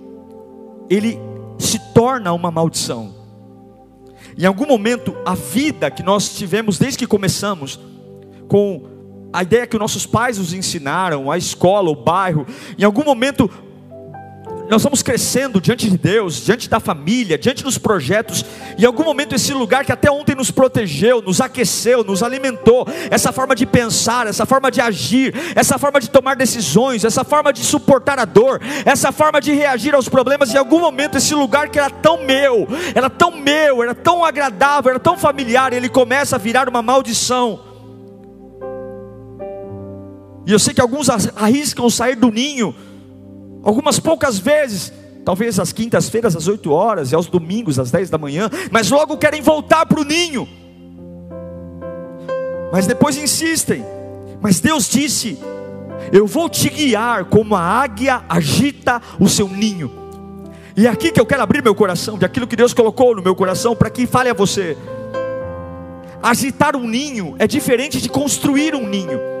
ele 0.89 1.17
se 1.57 1.79
torna 1.93 2.33
uma 2.33 2.51
maldição. 2.51 3.22
Em 4.37 4.45
algum 4.45 4.65
momento, 4.65 5.15
a 5.25 5.35
vida 5.35 5.91
que 5.91 6.03
nós 6.03 6.35
tivemos 6.35 6.77
desde 6.77 6.99
que 6.99 7.07
começamos, 7.07 7.79
com 8.47 8.83
a 9.31 9.41
ideia 9.41 9.65
que 9.65 9.77
nossos 9.77 10.05
pais 10.05 10.37
nos 10.37 10.53
ensinaram, 10.53 11.31
a 11.31 11.37
escola, 11.37 11.89
o 11.89 11.95
bairro, 11.95 12.45
em 12.77 12.83
algum 12.83 13.03
momento 13.03 13.49
nós 14.69 14.81
vamos 14.81 15.03
crescendo 15.03 15.59
diante 15.59 15.89
de 15.89 15.97
Deus, 15.97 16.37
diante 16.43 16.69
da 16.69 16.79
família, 16.79 17.37
diante 17.37 17.63
dos 17.63 17.77
projetos, 17.77 18.45
e 18.77 18.83
em 18.83 18.85
algum 18.85 19.03
momento 19.03 19.35
esse 19.35 19.53
lugar 19.53 19.85
que 19.85 19.91
até 19.91 20.09
ontem 20.09 20.35
nos 20.35 20.51
protegeu, 20.51 21.21
nos 21.21 21.41
aqueceu, 21.41 22.03
nos 22.03 22.23
alimentou, 22.23 22.87
essa 23.11 23.31
forma 23.31 23.55
de 23.55 23.65
pensar, 23.65 24.25
essa 24.25 24.45
forma 24.45 24.71
de 24.71 24.81
agir, 24.81 25.33
essa 25.55 25.77
forma 25.77 25.99
de 25.99 26.09
tomar 26.09 26.35
decisões, 26.35 27.03
essa 27.03 27.23
forma 27.23 27.51
de 27.51 27.63
suportar 27.63 28.19
a 28.19 28.25
dor, 28.25 28.61
essa 28.85 29.11
forma 29.11 29.41
de 29.41 29.53
reagir 29.53 29.93
aos 29.93 30.07
problemas, 30.07 30.53
em 30.53 30.57
algum 30.57 30.79
momento 30.79 31.17
esse 31.17 31.35
lugar 31.35 31.69
que 31.69 31.77
era 31.77 31.89
tão 31.89 32.23
meu, 32.23 32.67
era 32.95 33.09
tão 33.09 33.31
meu, 33.31 33.83
era 33.83 33.93
tão 33.93 34.23
agradável, 34.23 34.91
era 34.91 34.99
tão 34.99 35.17
familiar, 35.17 35.73
ele 35.73 35.89
começa 35.89 36.35
a 36.35 36.39
virar 36.39 36.69
uma 36.69 36.81
maldição. 36.81 37.59
E 40.45 40.51
eu 40.51 40.59
sei 40.59 40.73
que 40.73 40.81
alguns 40.81 41.09
arriscam 41.09 41.89
sair 41.89 42.15
do 42.15 42.29
ninho, 42.29 42.75
algumas 43.63 43.99
poucas 43.99 44.37
vezes, 44.37 44.91
talvez 45.23 45.59
às 45.59 45.71
quintas-feiras 45.71 46.35
às 46.35 46.47
8 46.47 46.71
horas 46.71 47.11
e 47.11 47.15
aos 47.15 47.27
domingos 47.27 47.79
às 47.79 47.89
10 47.89 48.09
da 48.09 48.17
manhã, 48.17 48.49
mas 48.69 48.91
logo 48.91 49.17
querem 49.17 49.41
voltar 49.41 49.85
para 49.85 50.01
o 50.01 50.03
ninho. 50.03 50.47
Mas 52.71 52.85
depois 52.85 53.17
insistem. 53.17 53.85
Mas 54.41 54.59
Deus 54.59 54.89
disse: 54.89 55.37
Eu 56.11 56.27
vou 56.27 56.49
te 56.49 56.69
guiar 56.69 57.25
como 57.25 57.55
a 57.55 57.61
águia 57.61 58.23
agita 58.27 59.01
o 59.19 59.29
seu 59.29 59.47
ninho. 59.47 59.91
E 60.75 60.87
é 60.87 60.89
aqui 60.89 61.11
que 61.11 61.21
eu 61.21 61.25
quero 61.25 61.43
abrir 61.43 61.63
meu 61.63 61.75
coração, 61.75 62.17
de 62.17 62.25
aquilo 62.25 62.47
que 62.47 62.55
Deus 62.55 62.73
colocou 62.73 63.15
no 63.15 63.21
meu 63.21 63.35
coração, 63.35 63.75
para 63.75 63.91
que 63.91 64.07
fale 64.07 64.29
a 64.29 64.33
você. 64.33 64.75
Agitar 66.21 66.75
um 66.75 66.87
ninho 66.87 67.35
é 67.37 67.45
diferente 67.45 68.01
de 68.01 68.09
construir 68.09 68.73
um 68.73 68.87
ninho. 68.87 69.32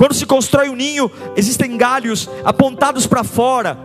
Quando 0.00 0.14
se 0.14 0.24
constrói 0.24 0.70
um 0.70 0.74
ninho, 0.74 1.10
existem 1.36 1.76
galhos 1.76 2.26
apontados 2.42 3.06
para 3.06 3.22
fora. 3.22 3.78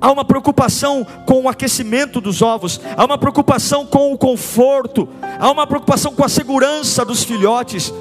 Há 0.00 0.10
uma 0.10 0.24
preocupação 0.24 1.06
com 1.24 1.42
o 1.42 1.48
aquecimento 1.48 2.20
dos 2.20 2.42
ovos, 2.42 2.80
há 2.96 3.04
uma 3.04 3.16
preocupação 3.16 3.86
com 3.86 4.12
o 4.12 4.18
conforto, 4.18 5.08
há 5.38 5.48
uma 5.48 5.64
preocupação 5.64 6.12
com 6.12 6.24
a 6.24 6.28
segurança 6.28 7.04
dos 7.04 7.22
filhotes. 7.22 7.94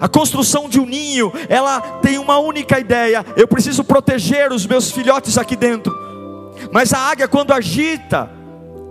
A 0.00 0.08
construção 0.08 0.66
de 0.66 0.80
um 0.80 0.86
ninho, 0.86 1.30
ela 1.46 1.78
tem 2.00 2.16
uma 2.16 2.38
única 2.38 2.80
ideia: 2.80 3.22
eu 3.36 3.46
preciso 3.46 3.84
proteger 3.84 4.50
os 4.50 4.66
meus 4.66 4.90
filhotes 4.90 5.36
aqui 5.36 5.54
dentro. 5.54 5.94
Mas 6.72 6.94
a 6.94 7.00
águia, 7.00 7.28
quando 7.28 7.52
agita, 7.52 8.30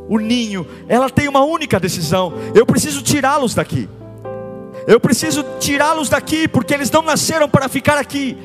o 0.07 0.19
ninho, 0.19 0.67
ela 0.87 1.09
tem 1.09 1.27
uma 1.27 1.43
única 1.43 1.79
decisão: 1.79 2.31
eu 2.53 2.63
preciso 2.63 3.01
tirá-los 3.01 3.55
daqui. 3.55 3.89
Eu 4.87 4.99
preciso 4.99 5.43
tirá-los 5.59 6.09
daqui, 6.09 6.47
porque 6.47 6.73
eles 6.73 6.89
não 6.89 7.01
nasceram 7.01 7.47
para 7.47 7.69
ficar 7.69 7.97
aqui. 7.97 8.37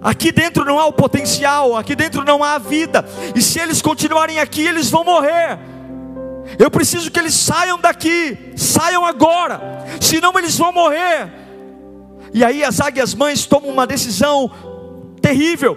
Aqui 0.00 0.30
dentro 0.30 0.64
não 0.64 0.78
há 0.78 0.86
o 0.86 0.92
potencial, 0.92 1.76
aqui 1.76 1.94
dentro 1.96 2.24
não 2.24 2.42
há 2.42 2.54
a 2.54 2.58
vida, 2.58 3.04
e 3.34 3.42
se 3.42 3.58
eles 3.58 3.82
continuarem 3.82 4.38
aqui, 4.38 4.64
eles 4.64 4.88
vão 4.90 5.02
morrer. 5.02 5.58
Eu 6.58 6.70
preciso 6.70 7.10
que 7.10 7.18
eles 7.18 7.34
saiam 7.34 7.78
daqui, 7.78 8.52
saiam 8.56 9.04
agora, 9.04 9.60
senão 10.00 10.32
eles 10.38 10.56
vão 10.56 10.72
morrer. 10.72 11.30
E 12.32 12.44
aí 12.44 12.62
as 12.62 12.80
águias 12.80 13.12
mães 13.14 13.44
tomam 13.44 13.70
uma 13.70 13.86
decisão 13.86 14.50
terrível, 15.20 15.76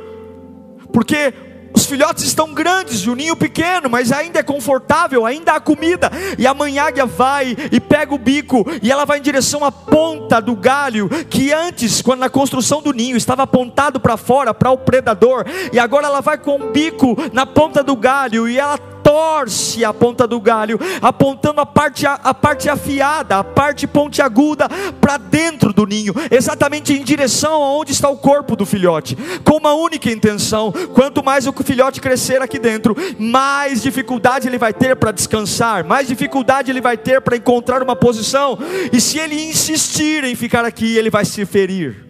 porque 0.94 1.34
os 1.82 1.88
filhotes 1.88 2.24
estão 2.24 2.54
grandes 2.54 3.08
o 3.08 3.16
ninho 3.16 3.36
pequeno, 3.36 3.90
mas 3.90 4.12
ainda 4.12 4.40
é 4.40 4.44
confortável, 4.44 5.26
ainda 5.26 5.54
há 5.54 5.60
comida. 5.60 6.12
E 6.38 6.46
a 6.46 6.54
mãe 6.54 6.78
águia 6.78 7.08
vai 7.08 7.58
e 7.72 7.80
pega 7.80 8.14
o 8.14 8.20
bico 8.20 8.64
e 8.84 8.92
ela 8.92 9.04
vai 9.04 9.18
em 9.18 9.22
direção 9.22 9.66
à 9.66 9.72
ponta 9.72 10.40
do 10.40 10.56
galho, 10.56 11.10
que 11.28 11.52
antes, 11.52 12.00
quando 12.00 12.20
na 12.20 12.30
construção 12.30 12.84
do 12.84 12.94
ninho, 12.94 13.18
estava 13.18 13.44
apontado 13.44 14.00
para 14.00 14.16
fora, 14.16 14.54
para 14.54 14.70
o 14.70 14.78
predador. 14.78 15.44
E 15.74 15.80
agora 15.80 16.06
ela 16.06 16.22
vai 16.22 16.38
com 16.38 16.56
o 16.56 16.72
bico 16.72 17.18
na 17.34 17.48
ponta 17.48 17.82
do 17.82 17.96
galho 17.96 18.48
e 18.48 18.60
ela 18.60 18.78
torce 19.12 19.84
a 19.84 19.94
ponta 19.94 20.26
do 20.26 20.40
galho, 20.40 20.80
apontando 21.02 21.60
a 21.60 21.66
parte, 21.66 22.06
a 22.08 22.34
parte 22.34 22.70
afiada, 22.70 23.40
a 23.40 23.44
parte 23.44 23.86
pontiaguda 23.86 24.70
para 25.02 25.18
dentro 25.18 25.74
do 25.74 25.86
ninho, 25.86 26.14
exatamente 26.32 26.94
em 26.94 27.04
direção 27.04 27.62
aonde 27.62 27.92
está 27.92 28.08
o 28.08 28.16
corpo 28.16 28.56
do 28.56 28.66
filhote, 28.66 29.18
com 29.44 29.58
uma 29.58 29.74
única 29.74 30.10
intenção: 30.10 30.72
quanto 30.94 31.22
mais 31.22 31.46
o 31.46 31.52
filhote 31.52 32.00
crescer 32.00 32.42
aqui 32.42 32.58
dentro, 32.58 32.96
mais 33.20 33.82
dificuldade 33.82 34.48
ele 34.48 34.58
vai 34.58 34.74
ter 34.74 34.96
para 34.96 35.12
descansar, 35.12 35.84
mais 35.84 36.08
dificuldade 36.08 36.72
ele 36.72 36.80
vai 36.80 36.96
ter 36.96 37.20
para 37.20 37.36
encontrar 37.36 37.84
uma 37.84 37.98
posição, 37.98 38.58
e 38.94 39.02
se 39.02 39.20
ele 39.20 39.36
insistir 39.36 40.24
em 40.24 40.36
ficar 40.36 40.64
aqui, 40.64 40.96
ele 40.96 41.10
vai 41.10 41.26
se 41.26 41.46
ferir. 41.46 42.06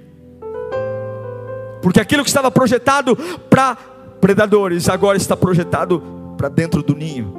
Porque 1.81 1.99
aquilo 1.99 2.21
que 2.23 2.29
estava 2.29 2.51
projetado 2.51 3.15
para 3.49 3.75
predadores 4.21 4.87
agora 4.87 5.17
está 5.17 5.35
projetado 5.35 6.20
para 6.41 6.49
dentro 6.49 6.81
do 6.81 6.95
ninho. 6.95 7.35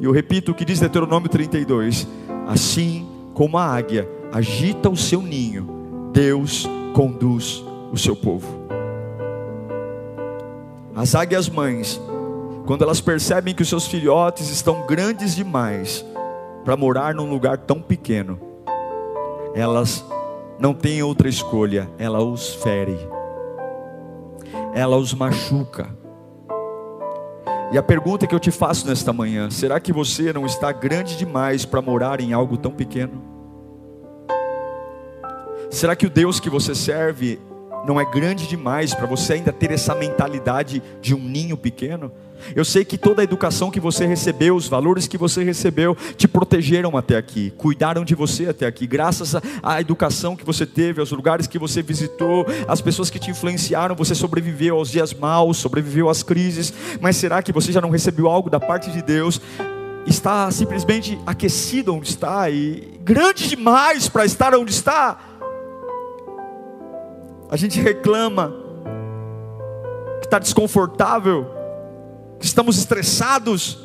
E 0.00 0.04
eu 0.04 0.10
repito 0.10 0.50
o 0.50 0.54
que 0.54 0.64
diz 0.64 0.80
Deuteronômio 0.80 1.28
32: 1.28 2.08
Assim 2.48 3.06
como 3.34 3.56
a 3.56 3.64
águia 3.64 4.08
agita 4.32 4.90
o 4.90 4.96
seu 4.96 5.22
ninho, 5.22 6.10
Deus 6.12 6.68
conduz 6.92 7.64
o 7.92 7.96
seu 7.96 8.16
povo. 8.16 8.48
As 10.92 11.14
águias 11.14 11.48
mães, 11.48 12.00
quando 12.66 12.82
elas 12.82 13.00
percebem 13.00 13.54
que 13.54 13.62
os 13.62 13.68
seus 13.68 13.86
filhotes 13.86 14.50
estão 14.50 14.84
grandes 14.88 15.36
demais 15.36 16.04
para 16.64 16.76
morar 16.76 17.14
num 17.14 17.30
lugar 17.30 17.58
tão 17.58 17.80
pequeno, 17.80 18.40
elas 19.54 20.04
não 20.58 20.74
têm 20.74 21.00
outra 21.00 21.28
escolha, 21.28 21.88
ela 21.96 22.20
os 22.20 22.54
fere, 22.54 22.98
ela 24.74 24.96
os 24.96 25.14
machuca 25.14 26.01
e 27.72 27.78
a 27.78 27.82
pergunta 27.82 28.26
que 28.26 28.34
eu 28.34 28.38
te 28.38 28.50
faço 28.50 28.86
nesta 28.86 29.12
manhã: 29.14 29.48
será 29.50 29.80
que 29.80 29.92
você 29.92 30.30
não 30.30 30.44
está 30.44 30.70
grande 30.70 31.16
demais 31.16 31.64
para 31.64 31.80
morar 31.80 32.20
em 32.20 32.34
algo 32.34 32.58
tão 32.58 32.70
pequeno? 32.70 33.22
Será 35.70 35.96
que 35.96 36.06
o 36.06 36.10
Deus 36.10 36.38
que 36.38 36.50
você 36.50 36.74
serve 36.74 37.40
não 37.86 37.98
é 37.98 38.04
grande 38.04 38.46
demais 38.46 38.94
para 38.94 39.06
você 39.06 39.32
ainda 39.32 39.50
ter 39.50 39.70
essa 39.70 39.94
mentalidade 39.94 40.82
de 41.00 41.14
um 41.14 41.18
ninho 41.18 41.56
pequeno? 41.56 42.12
Eu 42.54 42.64
sei 42.64 42.84
que 42.84 42.98
toda 42.98 43.22
a 43.22 43.24
educação 43.24 43.70
que 43.70 43.80
você 43.80 44.06
recebeu, 44.06 44.56
os 44.56 44.68
valores 44.68 45.06
que 45.06 45.18
você 45.18 45.42
recebeu, 45.42 45.96
te 46.16 46.26
protegeram 46.26 46.96
até 46.96 47.16
aqui, 47.16 47.52
cuidaram 47.56 48.04
de 48.04 48.14
você 48.14 48.46
até 48.46 48.66
aqui, 48.66 48.86
graças 48.86 49.34
à 49.62 49.80
educação 49.80 50.36
que 50.36 50.44
você 50.44 50.66
teve, 50.66 51.00
aos 51.00 51.10
lugares 51.10 51.46
que 51.46 51.58
você 51.58 51.82
visitou, 51.82 52.46
às 52.66 52.80
pessoas 52.80 53.10
que 53.10 53.18
te 53.18 53.30
influenciaram, 53.30 53.94
você 53.94 54.14
sobreviveu 54.14 54.76
aos 54.76 54.90
dias 54.90 55.14
maus, 55.14 55.56
sobreviveu 55.56 56.08
às 56.08 56.22
crises. 56.22 56.72
Mas 57.00 57.16
será 57.16 57.42
que 57.42 57.52
você 57.52 57.72
já 57.72 57.80
não 57.80 57.90
recebeu 57.90 58.28
algo 58.28 58.50
da 58.50 58.60
parte 58.60 58.90
de 58.90 59.02
Deus? 59.02 59.40
Está 60.06 60.50
simplesmente 60.50 61.18
aquecido 61.24 61.94
onde 61.94 62.08
está 62.08 62.50
e 62.50 62.98
grande 63.02 63.48
demais 63.48 64.08
para 64.08 64.24
estar 64.24 64.54
onde 64.54 64.72
está. 64.72 65.18
A 67.48 67.56
gente 67.56 67.80
reclama 67.80 68.52
que 70.20 70.26
está 70.26 70.38
desconfortável 70.38 71.61
estamos 72.46 72.78
estressados. 72.78 73.78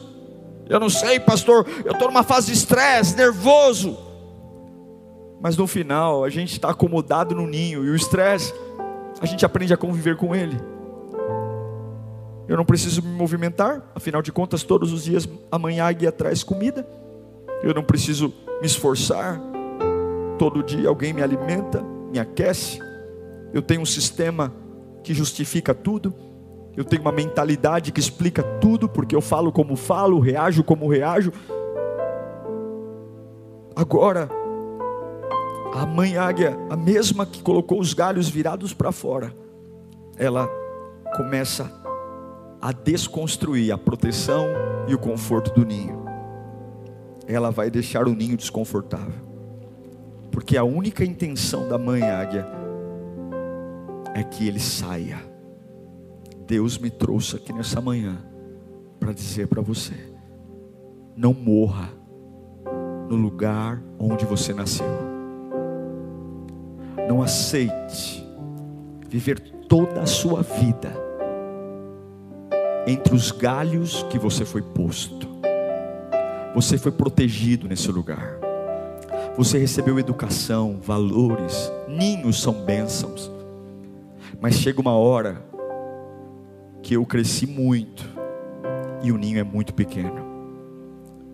Eu 0.70 0.80
não 0.80 0.90
sei, 0.90 1.20
pastor, 1.20 1.66
eu 1.86 1.94
estou 1.94 2.08
numa 2.08 2.24
fase 2.24 2.48
de 2.48 2.54
estresse, 2.54 3.16
nervoso. 3.16 3.98
Mas 5.40 5.56
no 5.56 5.68
final, 5.68 6.24
a 6.24 6.30
gente 6.30 6.54
está 6.54 6.70
acomodado 6.70 7.36
no 7.36 7.48
ninho 7.48 7.86
e 7.86 7.90
o 7.90 7.96
estresse, 7.96 8.54
a 9.22 9.26
gente 9.26 9.46
aprende 9.46 9.74
a 9.74 9.78
conviver 9.78 10.18
com 10.18 10.36
ele. 10.36 10.58
Eu 12.48 12.56
não 12.56 12.66
preciso 12.66 13.02
me 13.02 13.10
movimentar, 13.10 13.84
afinal 13.94 14.22
de 14.22 14.32
contas, 14.32 14.64
todos 14.64 14.94
os 14.94 15.04
dias 15.04 15.28
a 15.52 15.60
mãe 15.60 15.80
águia 15.80 16.12
traz 16.12 16.44
comida. 16.44 16.88
Eu 17.62 17.74
não 17.74 17.84
preciso 17.84 18.34
me 18.62 18.68
esforçar, 18.68 19.40
todo 20.40 20.64
dia 20.64 20.88
alguém 20.88 21.14
me 21.14 21.22
alimenta, 21.22 21.84
me 22.12 22.20
aquece. 22.20 22.80
Eu 23.54 23.62
tenho 23.62 23.82
um 23.82 23.86
sistema 23.86 24.54
que 25.04 25.14
justifica 25.14 25.74
tudo 25.74 26.14
eu 26.78 26.86
tenho 26.86 27.02
uma 27.02 27.12
mentalidade 27.12 27.92
que 27.92 28.00
explica 28.00 28.44
tudo, 28.44 28.88
porque 28.88 29.16
eu 29.16 29.22
falo 29.22 29.52
como 29.52 29.76
falo, 29.76 30.20
reajo 30.20 30.64
como 30.64 30.88
reajo. 30.88 31.34
Agora, 33.76 34.30
a 35.74 35.88
mãe 35.88 36.18
águia, 36.18 36.56
a 36.70 36.78
mesma 36.78 37.26
que 37.26 37.42
colocou 37.42 37.80
os 37.80 37.96
galhos 37.96 38.30
virados 38.30 38.76
para 38.76 38.92
fora, 38.92 39.34
ela 40.16 40.48
começa 41.16 41.72
a 42.62 42.72
desconstruir 42.72 43.72
a 43.72 43.78
proteção 43.78 44.46
e 44.88 44.94
o 44.94 45.00
conforto 45.00 45.52
do 45.60 45.66
ninho. 45.66 46.06
Ela 47.26 47.50
vai 47.50 47.72
deixar 47.72 48.08
o 48.08 48.14
ninho 48.14 48.38
desconfortável. 48.38 49.26
Porque 50.30 50.56
a 50.56 50.64
única 50.64 51.04
intenção 51.04 51.68
da 51.68 51.80
mãe 51.80 52.04
águia 52.04 52.48
é 54.14 54.24
que 54.24 54.48
ele 54.48 54.60
saia 54.60 55.37
Deus 56.48 56.78
me 56.78 56.90
trouxe 56.90 57.36
aqui 57.36 57.52
nessa 57.52 57.82
manhã 57.82 58.18
para 58.98 59.12
dizer 59.12 59.48
para 59.48 59.62
você: 59.62 59.94
não 61.16 61.34
morra 61.34 61.90
no 63.10 63.18
lugar 63.18 63.84
onde 64.00 64.26
você 64.26 64.54
nasceu. 64.54 64.88
Não 67.08 67.22
aceite 67.22 68.26
viver 69.10 69.40
toda 69.68 70.02
a 70.02 70.06
sua 70.06 70.42
vida 70.42 70.94
entre 72.88 73.14
os 73.14 73.32
galhos 73.32 74.04
que 74.04 74.18
você 74.18 74.46
foi 74.46 74.62
posto. 74.62 75.28
Você 76.56 76.78
foi 76.78 76.94
protegido 76.94 77.68
nesse 77.68 77.92
lugar. 77.92 78.40
Você 79.36 79.58
recebeu 79.58 80.00
educação, 80.00 80.80
valores, 80.82 81.70
ninhos 81.90 82.42
são 82.42 82.54
bênçãos. 82.54 83.30
Mas 84.40 84.56
chega 84.56 84.80
uma 84.80 84.94
hora 84.96 85.46
que 86.82 86.94
eu 86.94 87.06
cresci 87.06 87.46
muito 87.46 88.06
e 89.04 89.12
o 89.12 89.18
ninho 89.18 89.40
é 89.40 89.44
muito 89.44 89.74
pequeno. 89.74 90.26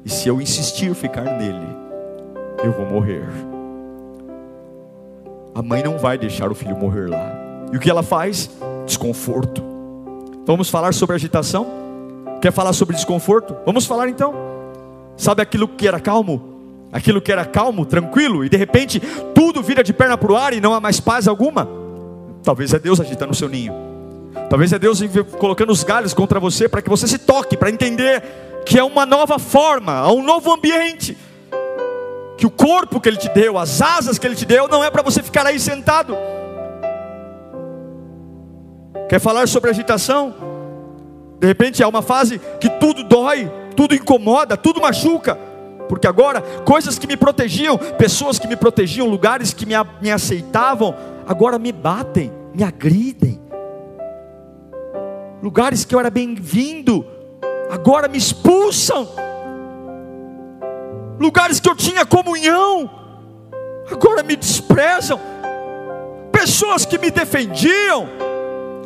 E 0.05 0.09
se 0.09 0.27
eu 0.27 0.41
insistir 0.41 0.93
ficar 0.93 1.23
nele, 1.23 1.67
eu 2.63 2.71
vou 2.71 2.85
morrer. 2.85 3.27
A 5.55 5.61
mãe 5.61 5.83
não 5.83 5.97
vai 5.97 6.17
deixar 6.17 6.51
o 6.51 6.55
filho 6.55 6.75
morrer 6.75 7.07
lá. 7.09 7.31
E 7.71 7.77
o 7.77 7.79
que 7.79 7.89
ela 7.89 8.03
faz? 8.03 8.49
Desconforto. 8.85 9.63
Vamos 10.45 10.69
falar 10.69 10.93
sobre 10.93 11.15
agitação? 11.15 11.67
Quer 12.41 12.51
falar 12.51 12.73
sobre 12.73 12.95
desconforto? 12.95 13.55
Vamos 13.65 13.85
falar 13.85 14.09
então. 14.09 14.33
Sabe 15.15 15.41
aquilo 15.41 15.67
que 15.67 15.87
era 15.87 15.99
calmo? 15.99 16.51
Aquilo 16.91 17.21
que 17.21 17.31
era 17.31 17.45
calmo, 17.45 17.85
tranquilo, 17.85 18.45
e 18.45 18.49
de 18.49 18.57
repente 18.57 18.99
tudo 19.33 19.63
vira 19.63 19.83
de 19.83 19.93
perna 19.93 20.17
para 20.17 20.31
o 20.31 20.35
ar 20.35 20.53
e 20.53 20.61
não 20.61 20.73
há 20.73 20.79
mais 20.79 20.99
paz 20.99 21.27
alguma? 21.27 21.67
Talvez 22.43 22.73
é 22.73 22.79
Deus 22.79 22.99
agitando 22.99 23.31
o 23.31 23.35
seu 23.35 23.49
ninho. 23.49 23.92
Talvez 24.49 24.71
é 24.73 24.79
Deus 24.79 25.01
colocando 25.37 25.71
os 25.71 25.83
galhos 25.83 26.13
contra 26.13 26.39
você 26.39 26.67
para 26.67 26.81
que 26.81 26.89
você 26.89 27.07
se 27.07 27.17
toque, 27.17 27.57
para 27.57 27.69
entender 27.69 28.23
que 28.65 28.77
é 28.77 28.83
uma 28.83 29.05
nova 29.05 29.37
forma, 29.39 30.11
um 30.11 30.23
novo 30.23 30.51
ambiente. 30.51 31.17
Que 32.37 32.45
o 32.45 32.51
corpo 32.51 32.99
que 32.99 33.09
Ele 33.09 33.17
te 33.17 33.29
deu, 33.29 33.57
as 33.57 33.81
asas 33.81 34.17
que 34.17 34.25
Ele 34.25 34.35
te 34.35 34.45
deu, 34.45 34.67
não 34.67 34.83
é 34.83 34.89
para 34.89 35.01
você 35.01 35.21
ficar 35.21 35.45
aí 35.45 35.59
sentado. 35.59 36.15
Quer 39.07 39.19
falar 39.19 39.47
sobre 39.47 39.69
agitação? 39.69 40.33
De 41.39 41.47
repente 41.47 41.83
é 41.83 41.87
uma 41.87 42.01
fase 42.01 42.39
que 42.59 42.69
tudo 42.69 43.03
dói, 43.03 43.51
tudo 43.75 43.93
incomoda, 43.93 44.57
tudo 44.57 44.81
machuca. 44.81 45.37
Porque 45.87 46.07
agora, 46.07 46.41
coisas 46.65 46.97
que 46.97 47.05
me 47.05 47.17
protegiam, 47.17 47.77
pessoas 47.77 48.39
que 48.39 48.47
me 48.47 48.55
protegiam, 48.55 49.07
lugares 49.07 49.53
que 49.53 49.65
me, 49.65 49.73
me 50.01 50.11
aceitavam, 50.11 50.95
agora 51.27 51.59
me 51.59 51.71
batem, 51.71 52.31
me 52.53 52.63
agridem 52.63 53.42
lugares 55.43 55.83
que 55.83 55.93
eu 55.93 55.99
era 55.99 56.09
bem-vindo, 56.09 57.05
agora 57.69 58.07
me 58.07 58.17
expulsam, 58.17 59.05
lugares 61.19 61.59
que 61.59 61.67
eu 61.67 61.75
tinha 61.75 62.05
comunhão, 62.05 62.89
agora 63.91 64.23
me 64.23 64.37
desprezam, 64.37 65.19
pessoas 66.31 66.85
que 66.85 66.97
me 66.97 67.11
defendiam, 67.11 68.07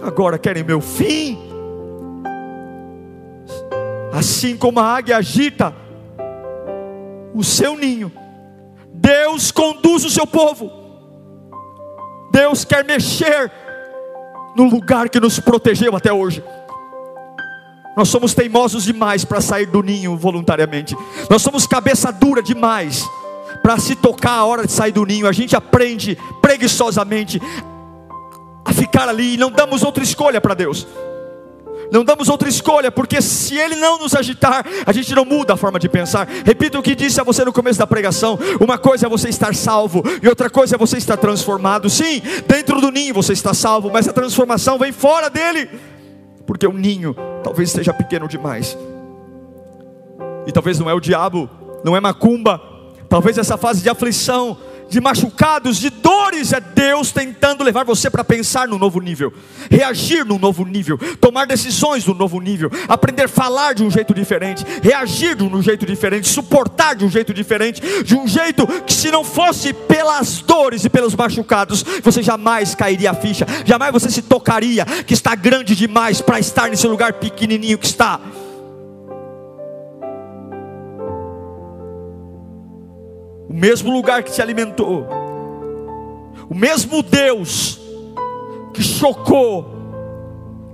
agora 0.01 0.39
querem 0.39 0.63
meu 0.63 0.81
fim. 0.81 1.37
Assim 4.11 4.57
como 4.57 4.79
a 4.79 4.83
águia 4.83 5.17
agita 5.17 5.71
o 7.35 7.43
seu 7.43 7.77
ninho, 7.77 8.11
Deus 8.91 9.51
conduz 9.51 10.03
o 10.03 10.09
seu 10.09 10.25
povo, 10.25 10.71
Deus 12.31 12.65
quer 12.65 12.83
mexer 12.83 13.51
no 14.57 14.63
lugar 14.63 15.07
que 15.07 15.19
nos 15.19 15.39
protegeu 15.39 15.95
até 15.95 16.11
hoje. 16.11 16.43
Nós 17.95 18.09
somos 18.09 18.33
teimosos 18.33 18.83
demais 18.83 19.23
para 19.23 19.39
sair 19.39 19.67
do 19.67 19.83
ninho 19.83 20.17
voluntariamente. 20.17 20.97
Nós 21.29 21.41
somos 21.43 21.67
cabeça 21.67 22.11
dura 22.11 22.41
demais 22.41 23.07
para 23.61 23.77
se 23.77 23.95
tocar 23.95 24.33
a 24.33 24.45
hora 24.45 24.65
de 24.65 24.71
sair 24.71 24.91
do 24.91 25.05
ninho. 25.05 25.27
A 25.27 25.31
gente 25.31 25.55
aprende 25.55 26.17
preguiçosamente 26.41 27.39
a 28.65 28.73
ficar 28.73 29.07
ali 29.07 29.35
e 29.35 29.37
não 29.37 29.51
damos 29.51 29.83
outra 29.83 30.03
escolha 30.03 30.41
para 30.41 30.55
Deus. 30.55 30.87
Não 31.91 32.03
damos 32.03 32.29
outra 32.29 32.49
escolha, 32.49 32.91
porque 32.91 33.21
se 33.21 33.55
Ele 33.55 33.75
não 33.75 33.97
nos 33.97 34.15
agitar, 34.15 34.65
a 34.85 34.91
gente 34.91 35.13
não 35.15 35.23
muda 35.23 35.53
a 35.53 35.57
forma 35.57 35.79
de 35.79 35.87
pensar. 35.87 36.27
Repito 36.45 36.77
o 36.77 36.83
que 36.83 36.95
disse 36.95 37.19
a 37.21 37.23
você 37.23 37.45
no 37.45 37.53
começo 37.53 37.79
da 37.79 37.87
pregação: 37.87 38.37
uma 38.59 38.77
coisa 38.77 39.05
é 39.05 39.09
você 39.09 39.29
estar 39.29 39.55
salvo, 39.55 40.03
e 40.21 40.27
outra 40.27 40.49
coisa 40.49 40.75
é 40.75 40.77
você 40.77 40.97
estar 40.97 41.17
transformado. 41.17 41.89
Sim, 41.89 42.21
dentro 42.47 42.81
do 42.81 42.91
ninho 42.91 43.13
você 43.13 43.33
está 43.33 43.53
salvo, 43.53 43.89
mas 43.91 44.07
a 44.07 44.13
transformação 44.13 44.77
vem 44.77 44.91
fora 44.91 45.29
dele, 45.29 45.69
porque 46.45 46.67
o 46.67 46.73
ninho 46.73 47.15
talvez 47.43 47.69
esteja 47.69 47.93
pequeno 47.93 48.27
demais, 48.27 48.77
e 50.45 50.51
talvez 50.51 50.79
não 50.79 50.89
é 50.89 50.93
o 50.93 50.99
diabo, 50.99 51.49
não 51.83 51.95
é 51.95 51.99
macumba, 51.99 52.61
talvez 53.07 53.37
essa 53.37 53.57
fase 53.57 53.81
de 53.81 53.89
aflição 53.89 54.57
de 54.89 55.01
machucados, 55.01 55.77
de 55.77 55.89
dores, 55.89 56.53
é 56.53 56.59
Deus 56.59 57.11
tentando 57.11 57.63
levar 57.63 57.83
você 57.83 58.09
para 58.09 58.23
pensar 58.23 58.67
no 58.67 58.77
novo 58.77 58.99
nível, 58.99 59.33
reagir 59.69 60.25
no 60.25 60.39
novo 60.39 60.65
nível, 60.65 60.97
tomar 61.19 61.45
decisões 61.45 62.05
no 62.05 62.13
novo 62.13 62.39
nível, 62.39 62.71
aprender 62.87 63.23
a 63.23 63.27
falar 63.27 63.73
de 63.73 63.83
um 63.83 63.91
jeito 63.91 64.13
diferente, 64.13 64.65
reagir 64.81 65.35
de 65.35 65.43
um 65.43 65.61
jeito 65.61 65.85
diferente, 65.85 66.27
suportar 66.27 66.95
de 66.95 67.05
um 67.05 67.09
jeito 67.09 67.33
diferente, 67.33 67.81
de 68.03 68.15
um 68.15 68.27
jeito 68.27 68.65
que 68.83 68.93
se 68.93 69.11
não 69.11 69.23
fosse 69.23 69.73
pelas 69.73 70.41
dores 70.41 70.85
e 70.85 70.89
pelos 70.89 71.15
machucados, 71.15 71.83
você 72.03 72.23
jamais 72.23 72.75
cairia 72.75 73.11
a 73.11 73.13
ficha, 73.13 73.45
jamais 73.65 73.91
você 73.91 74.09
se 74.09 74.21
tocaria 74.21 74.85
que 74.85 75.13
está 75.13 75.35
grande 75.35 75.75
demais 75.75 76.21
para 76.21 76.39
estar 76.39 76.69
nesse 76.69 76.87
lugar 76.87 77.13
pequenininho 77.13 77.77
que 77.77 77.85
está. 77.85 78.19
O 83.49 83.53
mesmo 83.53 83.91
lugar 83.91 84.23
que 84.23 84.31
te 84.31 84.41
alimentou, 84.41 85.07
o 86.49 86.55
mesmo 86.55 87.01
Deus 87.01 87.79
que 88.73 88.83
chocou, 88.83 89.65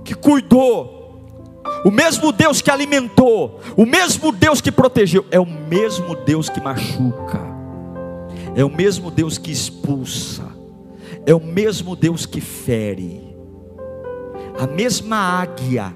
que 0.04 0.14
cuidou, 0.14 0.94
o 1.84 1.90
mesmo 1.90 2.32
Deus 2.32 2.60
que 2.60 2.70
alimentou, 2.70 3.60
o 3.76 3.86
mesmo 3.86 4.32
Deus 4.32 4.60
que 4.60 4.72
protegeu, 4.72 5.24
é 5.30 5.38
o 5.38 5.46
mesmo 5.46 6.14
Deus 6.16 6.48
que 6.48 6.60
machuca, 6.60 7.40
é 8.54 8.64
o 8.64 8.70
mesmo 8.70 9.10
Deus 9.10 9.38
que 9.38 9.50
expulsa, 9.50 10.44
é 11.24 11.34
o 11.34 11.40
mesmo 11.40 11.96
Deus 11.96 12.26
que 12.26 12.40
fere, 12.40 13.34
a 14.58 14.66
mesma 14.66 15.16
águia 15.16 15.94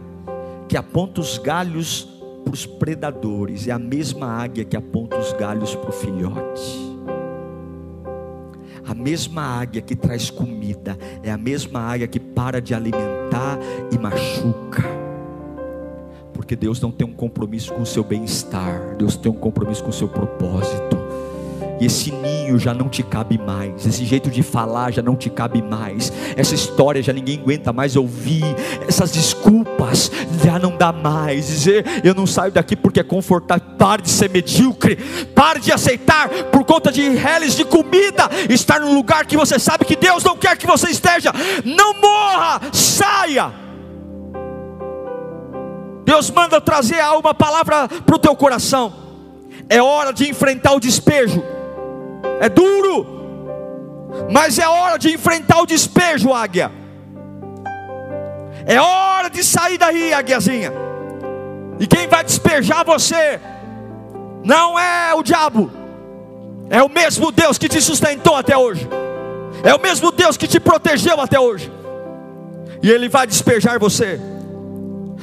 que 0.68 0.76
aponta 0.76 1.20
os 1.20 1.38
galhos 1.38 2.17
para 2.48 2.54
os 2.54 2.64
predadores, 2.64 3.68
é 3.68 3.72
a 3.72 3.78
mesma 3.78 4.26
águia 4.26 4.64
que 4.64 4.74
aponta 4.74 5.18
os 5.18 5.34
galhos 5.34 5.74
para 5.74 5.90
o 5.90 5.92
filhote. 5.92 6.96
A 8.87 8.94
mesma 8.94 9.42
águia 9.42 9.82
que 9.82 9.94
traz 9.94 10.30
comida, 10.30 10.96
é 11.22 11.30
a 11.30 11.37
mesma 11.37 11.80
águia 11.80 12.08
que 12.08 12.18
para 12.18 12.58
de 12.58 12.72
alimentar 12.72 13.58
e 13.92 13.98
machuca. 13.98 14.82
Porque 16.32 16.56
Deus 16.56 16.80
não 16.80 16.90
tem 16.90 17.06
um 17.06 17.12
compromisso 17.12 17.74
com 17.74 17.82
o 17.82 17.87
seu 17.87 18.02
bem-estar, 18.02 18.96
Deus 18.96 19.14
tem 19.14 19.30
um 19.30 19.37
compromisso 19.37 19.84
com 19.84 19.90
o 19.90 19.92
seu 19.92 20.08
propósito. 20.08 20.97
E 21.80 21.86
esse 21.86 22.10
ninho 22.10 22.58
já 22.58 22.74
não 22.74 22.88
te 22.88 23.02
cabe 23.02 23.38
mais, 23.38 23.86
esse 23.86 24.04
jeito 24.04 24.30
de 24.30 24.42
falar 24.42 24.92
já 24.92 25.00
não 25.00 25.14
te 25.14 25.30
cabe 25.30 25.62
mais, 25.62 26.12
essa 26.36 26.54
história 26.54 27.00
já 27.02 27.12
ninguém 27.12 27.38
aguenta 27.38 27.72
mais 27.72 27.94
ouvir, 27.94 28.44
essas 28.86 29.12
desculpas 29.12 30.10
já 30.44 30.58
não 30.58 30.76
dá 30.76 30.92
mais. 30.92 31.46
Dizer 31.46 31.84
eu 32.02 32.14
não 32.14 32.26
saio 32.26 32.50
daqui 32.50 32.74
porque 32.74 33.00
é 33.00 33.04
confortável, 33.04 33.64
pare 33.78 34.02
de 34.02 34.10
ser 34.10 34.28
medíocre, 34.28 34.96
pare 35.34 35.60
de 35.60 35.72
aceitar 35.72 36.28
por 36.50 36.64
conta 36.64 36.90
de 36.90 37.08
reles 37.10 37.54
de 37.54 37.64
comida, 37.64 38.28
estar 38.48 38.80
num 38.80 38.94
lugar 38.94 39.24
que 39.24 39.36
você 39.36 39.58
sabe 39.58 39.84
que 39.84 39.94
Deus 39.94 40.24
não 40.24 40.36
quer 40.36 40.56
que 40.56 40.66
você 40.66 40.90
esteja. 40.90 41.32
Não 41.64 41.94
morra, 41.94 42.60
saia. 42.72 43.52
Deus 46.04 46.30
manda 46.30 46.60
trazer 46.60 47.02
uma 47.18 47.34
palavra 47.34 47.86
para 47.86 48.16
o 48.16 48.18
teu 48.18 48.34
coração. 48.34 48.92
É 49.68 49.82
hora 49.82 50.12
de 50.12 50.28
enfrentar 50.28 50.72
o 50.72 50.80
despejo 50.80 51.58
é 52.40 52.48
duro, 52.48 53.07
mas 54.31 54.59
é 54.59 54.68
hora 54.68 54.98
de 54.98 55.12
enfrentar 55.12 55.61
o 55.61 55.66
despejo, 55.66 56.33
águia. 56.33 56.70
É 58.66 58.81
hora 58.81 59.31
de 59.31 59.42
sair 59.42 59.78
daí, 59.78 60.12
águiazinha. 60.12 60.72
E 61.81 61.87
quem 61.87 62.07
vai 62.07 62.24
despejar 62.24 62.85
você 62.85 63.40
não 64.44 64.78
é 64.78 65.14
o 65.14 65.22
diabo, 65.22 65.70
é 66.70 66.83
o 66.83 66.88
mesmo 66.88 67.31
Deus 67.31 67.59
que 67.59 67.68
te 67.68 67.81
sustentou 67.81 68.35
até 68.35 68.57
hoje, 68.57 68.88
é 69.62 69.74
o 69.74 69.81
mesmo 69.81 70.11
Deus 70.11 70.37
que 70.37 70.48
te 70.48 70.59
protegeu 70.59 71.20
até 71.20 71.38
hoje, 71.38 71.72
e 72.83 72.90
Ele 72.90 73.09
vai 73.09 73.26
despejar 73.26 73.78
você 73.78 74.20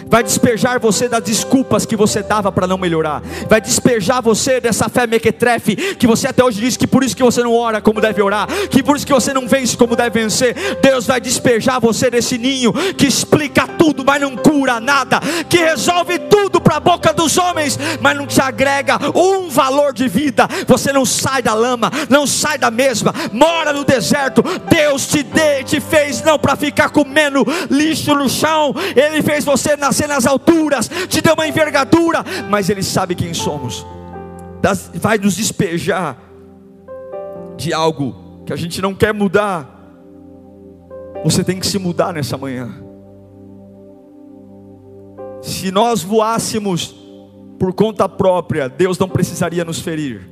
vai 0.07 0.23
despejar 0.23 0.79
você 0.79 1.07
das 1.07 1.23
desculpas 1.23 1.85
que 1.85 1.95
você 1.95 2.21
dava 2.21 2.51
para 2.51 2.67
não 2.67 2.77
melhorar, 2.77 3.21
vai 3.49 3.59
despejar 3.59 4.21
você 4.21 4.59
dessa 4.59 4.87
fé 4.89 5.07
mequetrefe 5.07 5.95
que 5.95 6.07
você 6.07 6.27
até 6.27 6.43
hoje 6.43 6.59
diz 6.59 6.77
que 6.77 6.87
por 6.87 7.03
isso 7.03 7.15
que 7.15 7.23
você 7.23 7.43
não 7.43 7.53
ora 7.53 7.81
como 7.81 7.99
deve 7.99 8.21
orar, 8.21 8.47
que 8.69 8.83
por 8.83 8.95
isso 8.95 9.05
que 9.05 9.13
você 9.13 9.33
não 9.33 9.47
vence 9.47 9.75
como 9.75 9.95
deve 9.95 10.21
vencer. 10.21 10.55
Deus 10.81 11.05
vai 11.05 11.19
despejar 11.19 11.79
você 11.79 12.09
desse 12.09 12.37
ninho 12.37 12.71
que 12.93 13.07
explica 13.07 13.67
tudo, 13.67 14.03
mas 14.05 14.21
não 14.21 14.35
cura 14.35 14.79
nada, 14.79 15.19
que 15.49 15.57
resolve 15.57 16.19
tudo 16.19 16.61
para 16.61 16.77
a 16.77 16.79
boca 16.79 17.13
dos 17.13 17.37
homens, 17.37 17.77
mas 18.01 18.17
não 18.17 18.27
te 18.27 18.41
agrega 18.41 18.97
um 19.13 19.49
valor 19.49 19.93
de 19.93 20.07
vida. 20.07 20.47
Você 20.67 20.91
não 20.91 21.05
sai 21.05 21.41
da 21.41 21.53
lama, 21.53 21.91
não 22.09 22.27
sai 22.27 22.57
da 22.57 22.71
mesma, 22.71 23.13
mora 23.31 23.73
no 23.73 23.83
deserto. 23.83 24.43
Deus 24.69 25.07
te 25.07 25.23
dê, 25.23 25.63
te 25.63 25.79
fez 25.79 26.21
não 26.21 26.37
para 26.37 26.55
ficar 26.55 26.89
comendo 26.89 27.45
lixo 27.69 28.13
no 28.13 28.29
chão, 28.29 28.73
Ele 28.95 29.21
fez 29.21 29.43
você 29.43 29.75
nascer 29.75 29.94
nascer 29.95 30.07
nas 30.07 30.25
alturas, 30.25 30.89
te 31.07 31.21
deu 31.21 31.33
uma 31.33 31.47
envergadura, 31.47 32.23
mas 32.49 32.69
Ele 32.69 32.83
sabe 32.83 33.15
quem 33.15 33.33
somos, 33.33 33.85
vai 34.95 35.17
nos 35.17 35.37
despejar 35.37 36.17
de 37.55 37.73
algo 37.73 38.43
que 38.45 38.51
a 38.51 38.55
gente 38.55 38.81
não 38.81 38.93
quer 38.93 39.13
mudar. 39.13 39.71
Você 41.23 41.43
tem 41.43 41.59
que 41.59 41.65
se 41.65 41.79
mudar 41.79 42.13
nessa 42.13 42.37
manhã. 42.37 42.69
Se 45.41 45.71
nós 45.71 46.03
voássemos 46.03 46.93
por 47.57 47.73
conta 47.73 48.09
própria, 48.09 48.67
Deus 48.67 48.99
não 48.99 49.07
precisaria 49.07 49.63
nos 49.63 49.79
ferir. 49.79 50.27